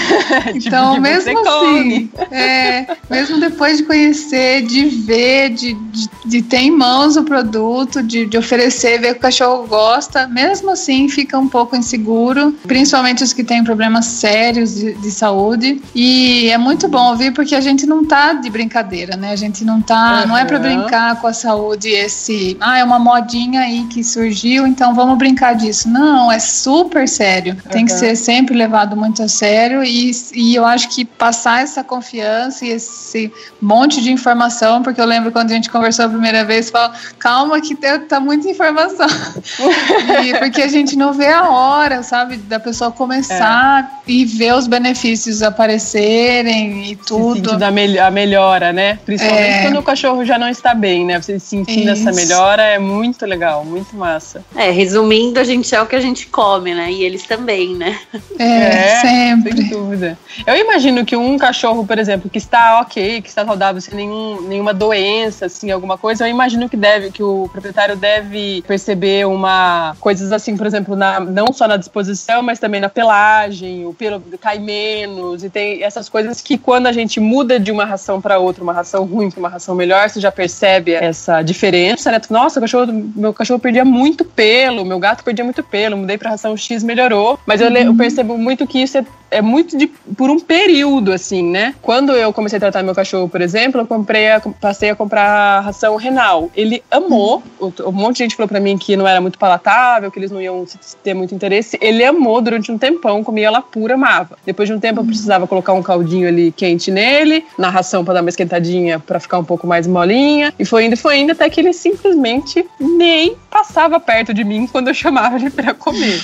[0.54, 6.58] então, tipo, mesmo assim, é, mesmo depois de conhecer, de ver, de, de, de ter
[6.58, 11.38] em mãos o produto, de, de oferecer, ver que o cachorro gosta, mesmo assim fica
[11.38, 15.80] um pouco inseguro seguro, principalmente os que têm problemas sérios de, de, saúde.
[15.94, 19.32] E é muito bom ouvir porque a gente não tá de brincadeira, né?
[19.32, 20.28] A gente não tá, uhum.
[20.28, 24.66] não é para brincar com a saúde esse, ah, é uma modinha aí que surgiu,
[24.66, 25.88] então vamos brincar disso.
[25.88, 27.56] Não, é super sério.
[27.70, 31.84] Tem que ser sempre levado muito a sério e, e eu acho que passar essa
[31.84, 36.44] confiança e esse monte de informação, porque eu lembro quando a gente conversou a primeira
[36.44, 37.76] vez, falou, calma que
[38.08, 39.06] tá muita informação.
[40.24, 41.59] e porque a gente não vê a hora,
[42.02, 44.10] sabe, da pessoa começar é.
[44.10, 47.56] e ver os benefícios aparecerem e tudo.
[47.56, 48.98] da a melhora, né?
[49.04, 49.62] Principalmente é.
[49.62, 51.20] quando o cachorro já não está bem, né?
[51.20, 52.08] Você sentindo Isso.
[52.08, 54.44] essa melhora é muito legal, muito massa.
[54.54, 56.90] É, resumindo, a gente é o que a gente come, né?
[56.90, 57.98] E eles também, né?
[58.38, 59.56] É, é sempre.
[59.56, 60.18] Sem dúvida.
[60.46, 64.40] Eu imagino que um cachorro, por exemplo, que está ok, que está saudável, sem nenhum,
[64.42, 69.94] nenhuma doença, assim, alguma coisa, eu imagino que deve, que o proprietário deve perceber uma
[70.00, 74.20] coisas assim, por exemplo, na, não só na disposição, mas também na pelagem, o pelo
[74.40, 78.38] cai menos, e tem essas coisas que quando a gente muda de uma ração para
[78.38, 82.20] outra, uma ração ruim para uma ração melhor, você já percebe essa diferença, né?
[82.30, 86.56] Nossa, cachorro, meu cachorro perdia muito pelo, meu gato perdia muito pelo, mudei para ração
[86.56, 90.40] X, melhorou, mas eu, eu percebo muito que isso é é muito de, por um
[90.40, 91.74] período, assim, né?
[91.80, 95.60] Quando eu comecei a tratar meu cachorro, por exemplo, eu comprei a, passei a comprar
[95.60, 96.50] ração renal.
[96.56, 100.18] Ele amou, um monte de gente falou pra mim que não era muito palatável, que
[100.18, 100.66] eles não iam
[101.02, 101.78] ter muito interesse.
[101.80, 104.36] Ele amou durante um tempão, comia ela pura, amava.
[104.44, 108.14] Depois de um tempo eu precisava colocar um caldinho ali quente nele, na ração para
[108.14, 110.52] dar uma esquentadinha, para ficar um pouco mais molinha.
[110.58, 114.88] E foi indo, foi indo, até que ele simplesmente nem passava perto de mim quando
[114.88, 116.20] eu chamava ele para comer.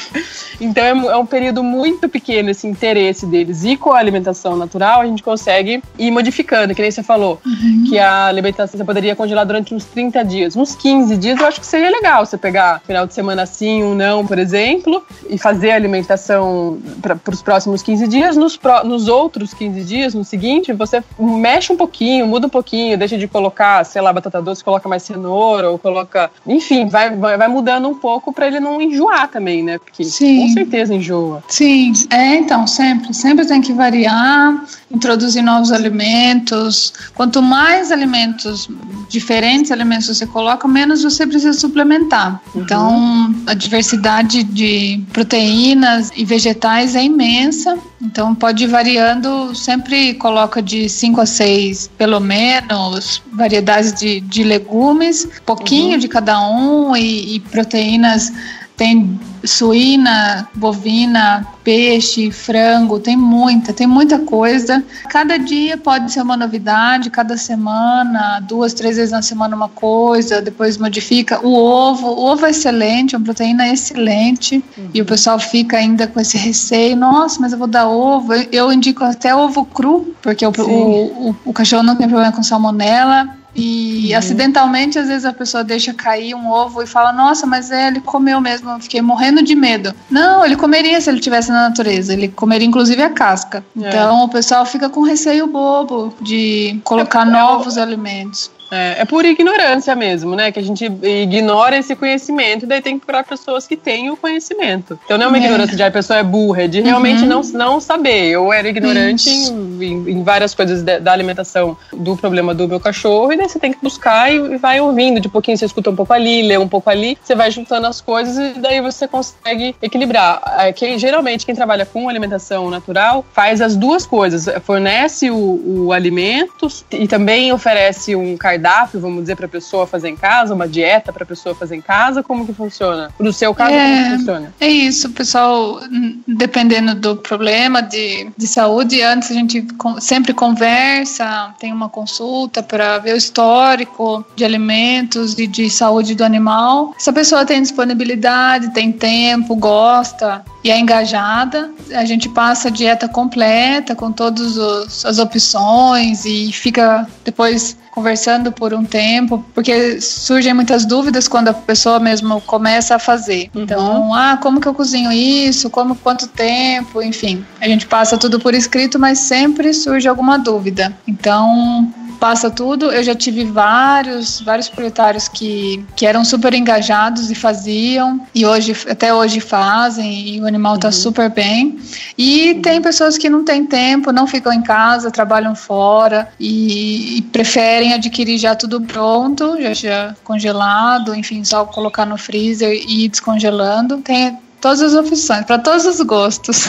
[0.60, 2.95] Então é, é um período muito pequeno esse interesse
[3.26, 3.64] deles.
[3.64, 7.84] E com a alimentação natural, a gente consegue ir modificando, que nem você falou, uhum.
[7.88, 10.56] que a alimentação você poderia congelar durante uns 30 dias.
[10.56, 13.94] Uns 15 dias eu acho que seria legal você pegar final de semana sim, um
[13.94, 18.36] não, por exemplo, e fazer a alimentação para os próximos 15 dias.
[18.36, 22.98] Nos, pro, nos outros 15 dias, no seguinte, você mexe um pouquinho, muda um pouquinho,
[22.98, 26.30] deixa de colocar, sei lá, batata doce, coloca mais cenoura, ou coloca.
[26.46, 29.78] Enfim, vai, vai, vai mudando um pouco para ele não enjoar também, né?
[29.78, 30.42] Porque Sim.
[30.42, 31.42] com certeza enjoa.
[31.48, 33.14] Sim, é, então, sempre.
[33.14, 36.92] Sempre tem que variar, introduzir novos alimentos.
[37.14, 38.68] Quanto mais alimentos,
[39.08, 42.40] diferentes alimentos você coloca, menos você precisa suplementar.
[42.54, 42.62] Uhum.
[42.62, 47.76] Então, a diversidade de proteínas e vegetais é imensa.
[48.00, 54.44] Então, pode ir variando, sempre coloca de 5 a 6, pelo menos, variedades de, de
[54.44, 55.98] legumes, pouquinho uhum.
[55.98, 58.32] de cada um e, e proteínas
[58.76, 64.84] tem suína, bovina, peixe, frango, tem muita, tem muita coisa.
[65.08, 70.42] Cada dia pode ser uma novidade, cada semana, duas, três vezes na semana uma coisa,
[70.42, 71.40] depois modifica.
[71.46, 74.90] O ovo, o ovo é excelente, é uma proteína excelente, uhum.
[74.92, 78.34] e o pessoal fica ainda com esse receio, nossa, mas eu vou dar ovo.
[78.52, 82.42] Eu indico até ovo cru, porque o, o, o, o cachorro não tem problema com
[82.42, 84.18] salmonela e uhum.
[84.18, 88.00] acidentalmente, às vezes, a pessoa deixa cair um ovo e fala: Nossa, mas é, ele
[88.00, 89.94] comeu mesmo, eu fiquei morrendo de medo.
[90.10, 93.64] Não, ele comeria se ele tivesse na natureza, ele comeria inclusive a casca.
[93.80, 93.88] É.
[93.88, 98.50] Então o pessoal fica com receio bobo de colocar é, novos alimentos.
[98.70, 100.50] É, é por ignorância mesmo, né?
[100.50, 104.16] Que a gente ignora esse conhecimento e daí tem que procurar pessoas que têm o
[104.16, 104.98] conhecimento.
[105.04, 105.40] Então não é uma é.
[105.40, 107.28] ignorância de a pessoa é burra, é de realmente uhum.
[107.28, 108.26] não, não saber.
[108.26, 112.80] Eu era ignorante em, em, em, várias coisas de, da alimentação do problema do meu
[112.80, 115.20] cachorro e daí você tem que buscar e, e, vai ouvindo.
[115.20, 118.00] De pouquinho você escuta um pouco ali, lê um pouco ali, você vai juntando as
[118.00, 120.40] coisas e daí você consegue equilibrar.
[120.58, 124.46] É, que, geralmente quem trabalha com alimentação natural faz as duas coisas.
[124.64, 129.86] Fornece o, o alimento e também oferece um cardápio cardápio, vamos dizer, para a pessoa
[129.86, 132.22] fazer em casa, uma dieta para a pessoa fazer em casa?
[132.22, 133.10] Como que funciona?
[133.18, 134.54] No seu caso, é, como que funciona?
[134.60, 135.80] É isso, pessoal,
[136.26, 139.66] dependendo do problema de, de saúde, antes a gente
[140.00, 146.24] sempre conversa, tem uma consulta para ver o histórico de alimentos e de saúde do
[146.24, 146.94] animal.
[146.98, 151.70] Se a pessoa tem disponibilidade, tem tempo, gosta, e é engajada.
[151.94, 154.58] A gente passa a dieta completa com todas
[155.04, 161.54] as opções e fica depois conversando por um tempo, porque surgem muitas dúvidas quando a
[161.54, 163.48] pessoa mesmo começa a fazer.
[163.54, 163.62] Uhum.
[163.62, 165.70] Então, ah, como que eu cozinho isso?
[165.70, 167.00] Como quanto tempo?
[167.00, 170.92] Enfim, a gente passa tudo por escrito, mas sempre surge alguma dúvida.
[171.06, 172.90] Então, passa tudo.
[172.90, 178.76] Eu já tive vários, vários proprietários que, que eram super engajados e faziam, e hoje,
[178.88, 180.92] até hoje fazem, e o animal está uhum.
[180.92, 181.78] super bem.
[182.16, 182.62] E uhum.
[182.62, 187.94] tem pessoas que não têm tempo, não ficam em casa, trabalham fora e, e preferem
[187.94, 193.98] adquirir já tudo pronto, já, já congelado, enfim, só colocar no freezer e ir descongelando.
[193.98, 196.64] Tem, Todas as opções, para todos os gostos.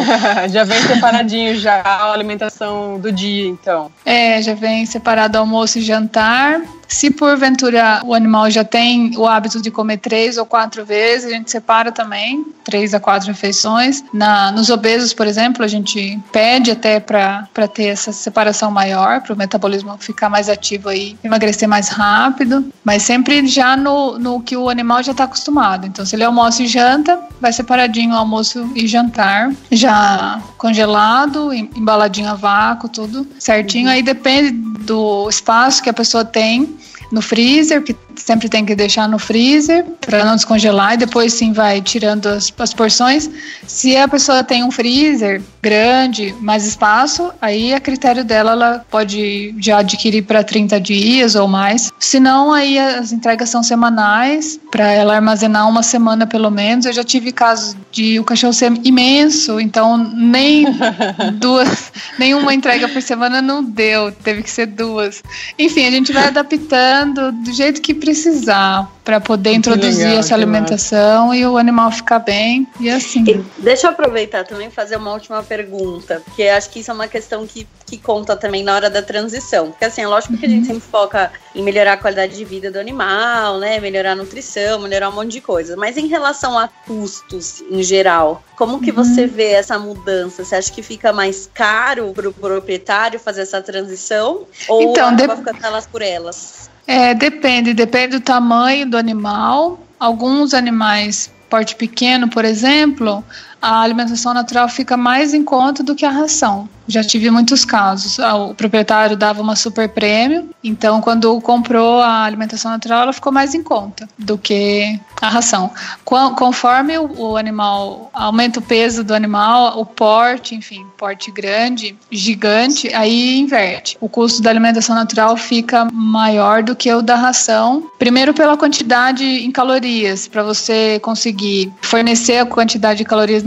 [0.50, 3.90] já vem separadinho já a alimentação do dia, então.
[4.04, 6.60] É, já vem separado almoço e jantar.
[6.88, 11.34] Se porventura o animal já tem o hábito de comer três ou quatro vezes, a
[11.34, 14.04] gente separa também, três a quatro refeições.
[14.12, 19.34] Na, nos obesos, por exemplo, a gente pede até para ter essa separação maior, para
[19.34, 24.56] o metabolismo ficar mais ativo e emagrecer mais rápido, mas sempre já no, no que
[24.56, 25.86] o animal já está acostumado.
[25.86, 32.28] Então, se ele almoça e janta, vai separadinho o almoço e jantar, já congelado, embaladinho
[32.28, 33.86] a vácuo, tudo certinho.
[33.86, 33.92] Uhum.
[33.92, 36.78] Aí depende do espaço que a pessoa tem
[37.10, 41.52] no freezer, que sempre tem que deixar no freezer para não descongelar e depois sim
[41.52, 43.30] vai tirando as, as, porções.
[43.66, 49.54] Se a pessoa tem um freezer grande, mais espaço, aí a critério dela ela pode
[49.58, 51.92] já adquirir para 30 dias ou mais.
[51.98, 56.86] Se não, aí as entregas são semanais para ela armazenar uma semana pelo menos.
[56.86, 60.66] Eu já tive casos de o cachorro ser imenso, então nem
[61.38, 65.22] duas, nenhuma entrega por semana não deu, teve que ser duas.
[65.58, 71.32] Enfim, a gente vai adaptando do jeito que precisar para poder introduzir legal, essa alimentação
[71.32, 73.22] e o animal ficar bem e assim.
[73.24, 77.06] E deixa eu aproveitar também fazer uma última pergunta, porque acho que isso é uma
[77.06, 79.70] questão que, que conta também na hora da transição.
[79.70, 80.40] Porque assim, é lógico uhum.
[80.40, 80.74] que a gente uhum.
[80.74, 83.78] sempre foca em melhorar a qualidade de vida do animal, né?
[83.78, 85.76] Melhorar a nutrição, melhorar um monte de coisa.
[85.76, 88.96] Mas em relação a custos em geral, como que uhum.
[88.96, 90.44] você vê essa mudança?
[90.44, 94.48] Você acha que fica mais caro para o proprietário fazer essa transição?
[94.68, 95.44] Ou então, acaba de...
[95.44, 96.68] ficando elas por elas?
[96.86, 99.78] É, depende, depende do tamanho do animal.
[99.98, 103.24] Alguns animais porte pequeno, por exemplo,
[103.60, 106.68] a alimentação natural fica mais em conta do que a ração.
[106.88, 108.20] Já tive muitos casos.
[108.20, 113.32] Ah, o proprietário dava uma super prêmio, então quando comprou a alimentação natural, ela ficou
[113.32, 115.70] mais em conta do que a ração.
[116.04, 123.38] Conforme o animal aumenta o peso do animal, o porte, enfim, porte grande, gigante, aí
[123.38, 123.96] inverte.
[124.00, 127.90] O custo da alimentação natural fica maior do que o da ração.
[127.98, 133.42] Primeiro pela quantidade em calorias, para você conseguir fornecer a quantidade de calorias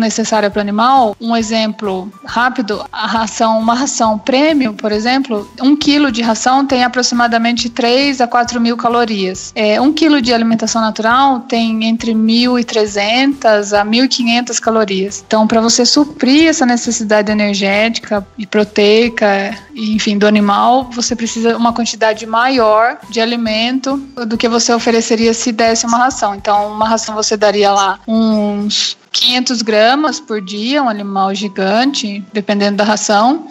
[0.51, 1.16] para o animal.
[1.20, 6.84] Um exemplo rápido, a ração, uma ração premium, por exemplo, um quilo de ração tem
[6.84, 9.51] aproximadamente 3 a 4 mil calorias.
[9.55, 15.24] É, um quilo de alimentação natural tem entre 1.300 a 1.500 calorias.
[15.26, 21.74] Então, para você suprir essa necessidade energética e proteica, enfim, do animal, você precisa uma
[21.74, 23.97] quantidade maior de alimento
[24.28, 26.36] do que você ofereceria se desse uma ração.
[26.36, 32.78] Então, uma ração você daria lá uns 500 gramas por dia, um animal gigante, dependendo
[32.78, 33.47] da ração,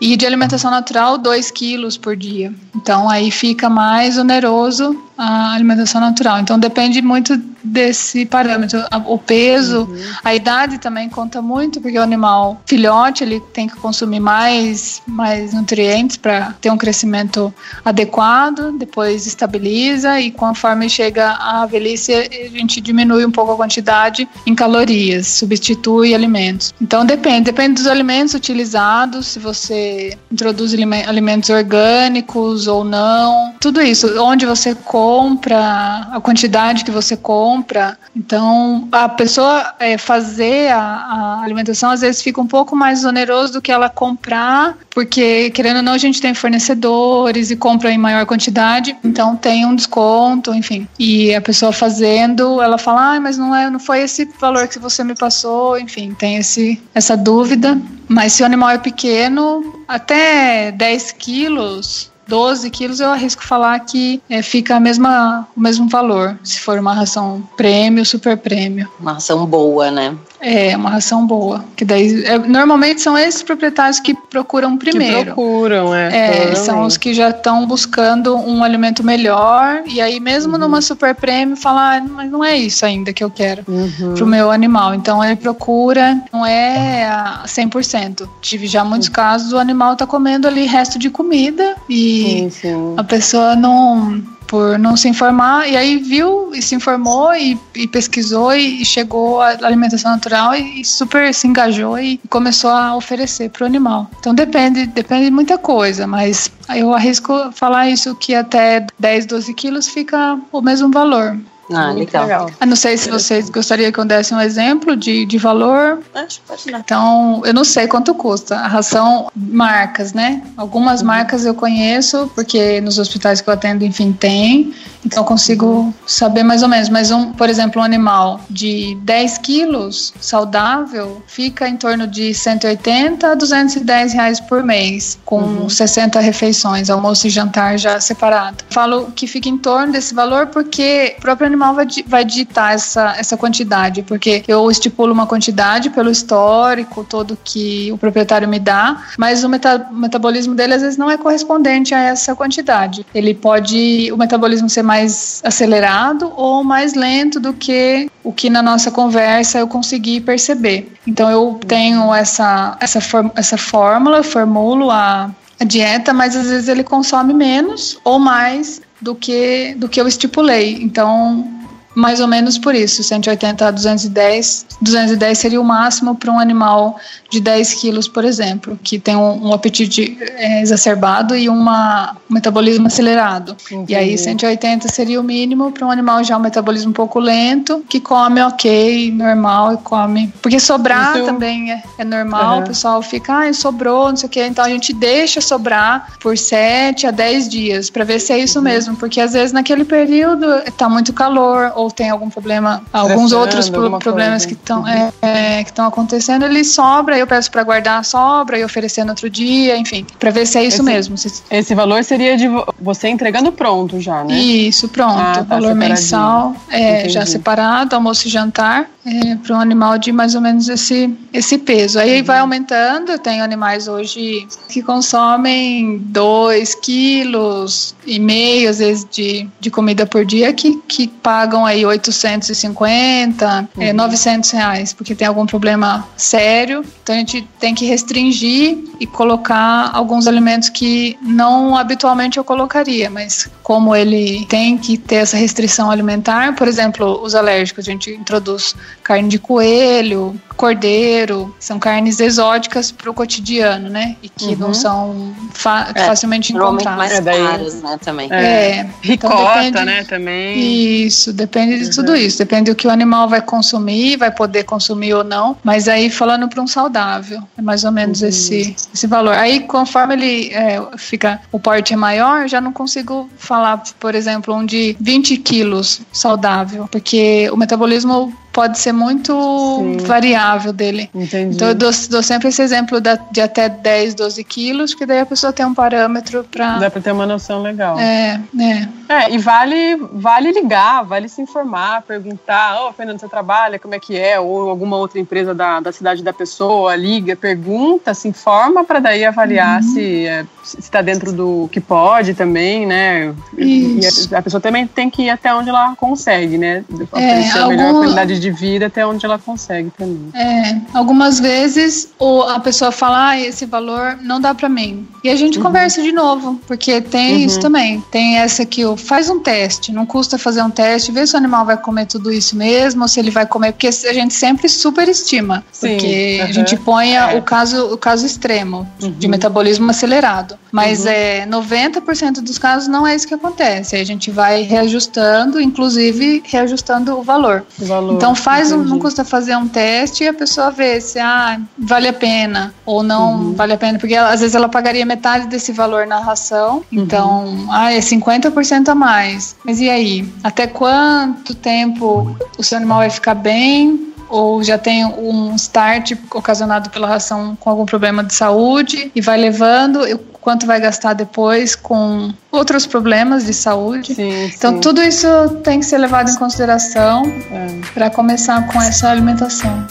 [0.00, 2.52] e de alimentação natural, 2 quilos por dia.
[2.74, 6.40] Então aí fica mais oneroso a alimentação natural.
[6.40, 8.82] Então depende muito desse parâmetro.
[9.06, 10.12] O peso, uhum.
[10.24, 15.54] a idade também conta muito, porque o animal filhote ele tem que consumir mais, mais
[15.54, 17.54] nutrientes para ter um crescimento
[17.84, 24.28] adequado, depois estabiliza e conforme chega a velhice a gente diminui um pouco a quantidade
[24.46, 26.74] em calorias, substitui alimentos.
[26.80, 30.74] Então depende, depende dos alimentos utilizados, se você introduz
[31.06, 37.98] alimentos orgânicos ou não, tudo isso, onde você compra, a quantidade que você compra.
[38.14, 43.54] Então, a pessoa é, fazer a, a, alimentação às vezes fica um pouco mais oneroso
[43.54, 47.98] do que ela comprar, porque querendo ou não, a gente tem fornecedores e compra em
[47.98, 50.86] maior quantidade, então tem um desconto, enfim.
[50.96, 54.78] E a pessoa fazendo, ela fala, ah, mas não, é, não foi esse valor que
[54.78, 57.76] você me passou, enfim, tem esse, essa dúvida.
[58.06, 64.22] Mas se o animal é pequeno, até 10 quilos, 12 quilos, eu arrisco falar que
[64.30, 68.88] é, fica a mesma, o mesmo valor, se for uma ração prêmio, super prêmio.
[68.98, 70.16] Uma ração boa, né?
[70.42, 71.64] É, uma ração boa.
[71.76, 75.18] Que daí, é, normalmente são esses proprietários que procuram primeiro.
[75.18, 76.50] Que procuram, é.
[76.50, 79.82] É, são os que já estão buscando um alimento melhor.
[79.86, 80.58] E aí, mesmo uhum.
[80.58, 84.14] numa super prêmio, falar, ah, mas não é isso ainda que eu quero uhum.
[84.14, 84.94] pro meu animal.
[84.94, 88.28] Então, ele procura, não é a 100%.
[88.40, 89.14] Tive já muitos uhum.
[89.14, 92.94] casos, o animal tá comendo ali resto de comida e sim, sim.
[92.96, 94.22] a pessoa não
[94.52, 99.40] por não se informar, e aí viu e se informou e, e pesquisou e, chegou
[99.40, 104.10] à alimentação natural e, e, super se engajou e começou a oferecer para o animal.
[104.20, 109.54] Então depende, depende de muita coisa, mas eu arrisco falar isso que até 10, 12
[109.54, 111.38] quilos fica o mesmo valor.
[111.70, 112.22] Ah, Muito legal.
[112.22, 112.50] legal.
[112.60, 116.00] Eu não sei se vocês gostariam que eu desse um exemplo de, de valor.
[116.14, 116.80] Acho que pode dar.
[116.80, 118.56] Então, eu não sei quanto custa.
[118.56, 120.42] A ração, marcas, né?
[120.56, 124.74] Algumas marcas eu conheço, porque nos hospitais que eu atendo, enfim, tem.
[125.04, 126.88] Então, eu consigo saber mais ou menos.
[126.88, 133.28] Mas, um, por exemplo, um animal de 10 quilos, saudável, fica em torno de 180
[133.32, 138.58] a 210 reais por mês, com 60 refeições, almoço e jantar já separado.
[138.70, 143.14] Falo que fica em torno desse valor porque o próprio animal vai, vai ditar essa,
[143.18, 149.02] essa quantidade, porque eu estipulo uma quantidade pelo histórico todo que o proprietário me dá,
[149.18, 153.04] mas o meta- metabolismo dele às vezes não é correspondente a essa quantidade.
[153.14, 158.62] Ele pode o metabolismo ser mais acelerado ou mais lento do que o que na
[158.62, 160.92] nossa conversa eu consegui perceber.
[161.06, 165.30] Então eu tenho essa essa, for- essa fórmula, formulo a,
[165.60, 170.06] a dieta, mas às vezes ele consome menos ou mais do que do que eu
[170.06, 170.78] estipulei.
[170.80, 171.61] Então
[171.94, 174.66] mais ou menos por isso, 180 a 210.
[174.80, 176.96] 210 seria o máximo para um animal
[177.30, 182.34] de 10 quilos, por exemplo, que tem um, um apetite é, exacerbado e uma, um
[182.34, 183.56] metabolismo acelerado.
[183.88, 187.84] E aí, 180 seria o mínimo para um animal já um metabolismo um pouco lento,
[187.88, 190.32] que come ok, normal e come.
[190.42, 192.62] Porque sobrar Isso- também é, é normal, Uhum.
[192.64, 194.46] o pessoal fica, ah, sobrou, não sei o quê.
[194.46, 198.60] Então a gente deixa sobrar por 7 a 10 dias para ver se é isso
[198.60, 203.68] mesmo, porque às vezes naquele período tá muito calor ou tem algum problema, alguns outros
[203.68, 204.46] pro- problemas coisa.
[204.46, 208.64] que estão é, é, que estão acontecendo, ele sobra, eu peço para guardar, sobra e
[208.64, 211.18] oferecer no outro dia, enfim, para ver se é isso Esse- mesmo.
[211.18, 214.34] se- Esse valor seria de vo- você entregando pronto já, né?
[214.34, 215.18] Isso, pronto.
[215.18, 217.14] Ah, tá, valor mensal, é, Entendi.
[217.14, 221.58] já separado, almoço e jantar, é, para um animal de mais ou menos esse, esse
[221.58, 221.98] peso.
[221.98, 222.24] Aí Uhum.
[222.24, 229.70] vai aumentando, tenho animais hoje que consomem 2 quilos e meio, às vezes, de, de
[229.70, 233.82] comida por dia, que, que pagam aí 850, Uhum.
[233.82, 236.84] é, 900 reais, porque tem algum problema sério.
[237.02, 243.10] Então a gente tem que restringir e colocar alguns alimentos que não habitualmente eu colocaria,
[243.10, 248.10] mas como ele tem que ter essa restrição alimentar, por exemplo, os alérgicos, a gente
[248.10, 254.14] introduz carne de coelho, cordeiro, são carnes exóticas para o cotidiano, né?
[254.22, 256.96] E que não são fa- É, facilmente encontradas.
[256.96, 258.32] mais É, caros, né, também.
[258.32, 259.34] É, Ricota,
[259.64, 261.04] então depende- né, também.
[261.04, 262.38] isso, depende de tudo isso.
[262.38, 265.56] Depende do que o animal vai consumir, vai poder consumir ou não.
[265.64, 269.34] Mas aí, falando para um saudável, é mais ou menos esse, esse valor.
[269.34, 274.14] Aí, conforme ele é, fica, o porte é maior, eu já não consigo falar, por
[274.14, 279.32] exemplo, um de 20 quilos saudável, porque o metabolismo pode ser muito
[279.78, 279.96] Sim.
[280.06, 281.08] variável dele.
[281.14, 281.54] Entendi.
[281.54, 285.20] Então, eu dou, dou sempre esse exemplo da- de até 10, 12 quilos, porque daí
[285.20, 286.78] a pessoa tem um parâmetro para.
[286.78, 287.98] Dá pra ter uma noção legal.
[287.98, 288.88] É, é.
[289.08, 293.98] É, e vale, vale ligar, vale se informar, perguntar, ô, Fernando, você trabalha, como é
[293.98, 294.38] que é?
[294.40, 299.24] Ou alguma outra empresa da, da cidade da pessoa, liga, pergunta, se informa para daí
[299.24, 299.88] avaliar Uhum.
[299.94, 300.44] se é,
[300.78, 303.34] está dentro do que pode também, né?
[303.56, 304.34] E Isso.
[304.34, 306.84] a, a pessoa também tem que ir até onde ela consegue, né?
[307.14, 310.31] É, a melhor algum- qualidade de vida até onde ela consegue também.
[310.34, 315.06] É, algumas vezes o, a pessoa fala, ah, esse valor não dá pra mim.
[315.22, 318.00] E a gente conversa de novo, porque tem isso também.
[318.10, 321.36] Tem essa que o faz um teste, não custa fazer um teste, ver se o
[321.36, 325.64] animal vai comer tudo isso mesmo, se ele vai comer, porque a gente sempre superestima.
[325.72, 326.52] Sim, Porque a aham.
[326.52, 327.38] gente põe a- É.
[327.38, 330.56] o, caso, o caso extremo de metabolismo acelerado.
[330.72, 333.94] Mas é 90% dos casos não é isso que acontece.
[333.96, 337.64] Aí a gente vai reajustando, inclusive reajustando o valor.
[337.80, 341.60] O valor, Então faz um, não custa fazer um teste a pessoa vê se ah,
[341.78, 345.46] vale a pena ou não vale a pena, porque ela- às vezes ela pagaria metade
[345.46, 349.56] desse valor na ração, então ah, é 50% a mais.
[349.64, 350.28] Mas e aí?
[350.42, 354.11] Até quanto tempo o seu animal vai ficar bem?
[354.32, 359.36] Ou já tem um start ocasionado pela ração com algum problema de saúde e vai
[359.38, 364.14] levando, e o quanto vai gastar depois com outros problemas de saúde?
[364.14, 364.80] Sim, Então sim.
[364.80, 365.26] tudo isso
[365.62, 367.80] tem que ser levado em consideração É.
[367.92, 369.86] para começar com essa alimentação.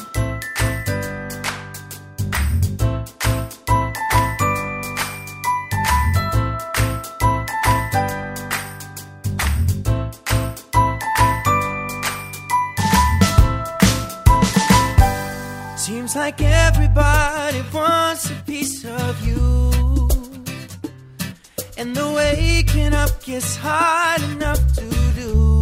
[23.03, 24.81] Up gets hard enough to
[25.15, 25.61] do.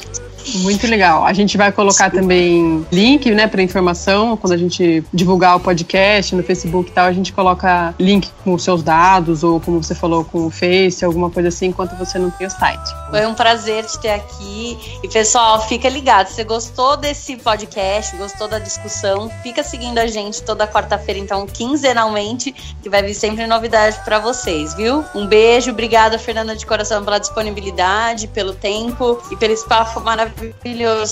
[0.58, 1.26] Muito legal.
[1.26, 4.36] A gente vai colocar também link, né, para informação.
[4.38, 8.54] Quando a gente divulgar o podcast no Facebook e tal, a gente coloca link com
[8.54, 12.18] os seus dados ou como você falou com o Face, alguma coisa assim, enquanto você
[12.18, 12.90] não tem o site.
[13.10, 14.78] Foi um prazer te ter aqui.
[15.04, 16.28] E pessoal, fica ligado.
[16.28, 21.46] Se você gostou desse podcast, gostou da discussão, fica seguindo a gente toda quarta-feira, então,
[21.46, 25.04] quinzenalmente, que vai vir sempre novidade pra vocês, viu?
[25.14, 30.39] Um beijo, obrigada, Fernanda de coração, pela disponibilidade, pelo tempo e pelo espaço maravilhoso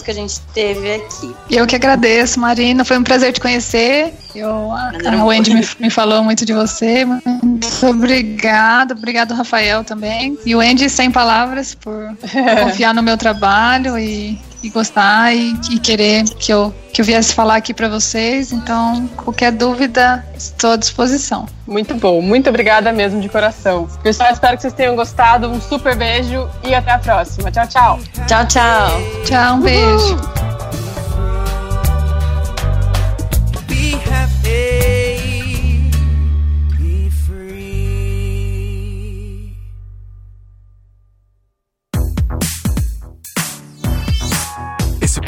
[0.04, 1.36] que a gente teve aqui.
[1.50, 2.86] Eu que agradeço, Marina.
[2.86, 4.14] Foi um prazer te conhecer.
[4.36, 7.06] Eu, a, a Wendy me, me falou muito de você.
[7.06, 8.94] Muito obrigada.
[8.94, 10.38] Obrigado, Rafael, também.
[10.46, 12.16] E o Wendy, sem palavras, por
[12.64, 17.34] confiar no meu trabalho e, e gostar e, e querer que eu, que eu viesse
[17.34, 18.52] falar aqui para vocês.
[18.52, 21.48] Então, qualquer dúvida, estou à disposição.
[21.68, 22.22] Muito bom.
[22.22, 23.88] Muito obrigada mesmo de coração.
[24.02, 25.50] Pessoal, espero que vocês tenham gostado.
[25.50, 27.52] Um super beijo e até a próxima.
[27.52, 28.00] Tchau, tchau.
[28.28, 28.90] Tchau, tchau.
[29.26, 30.47] Tchau, um beijo.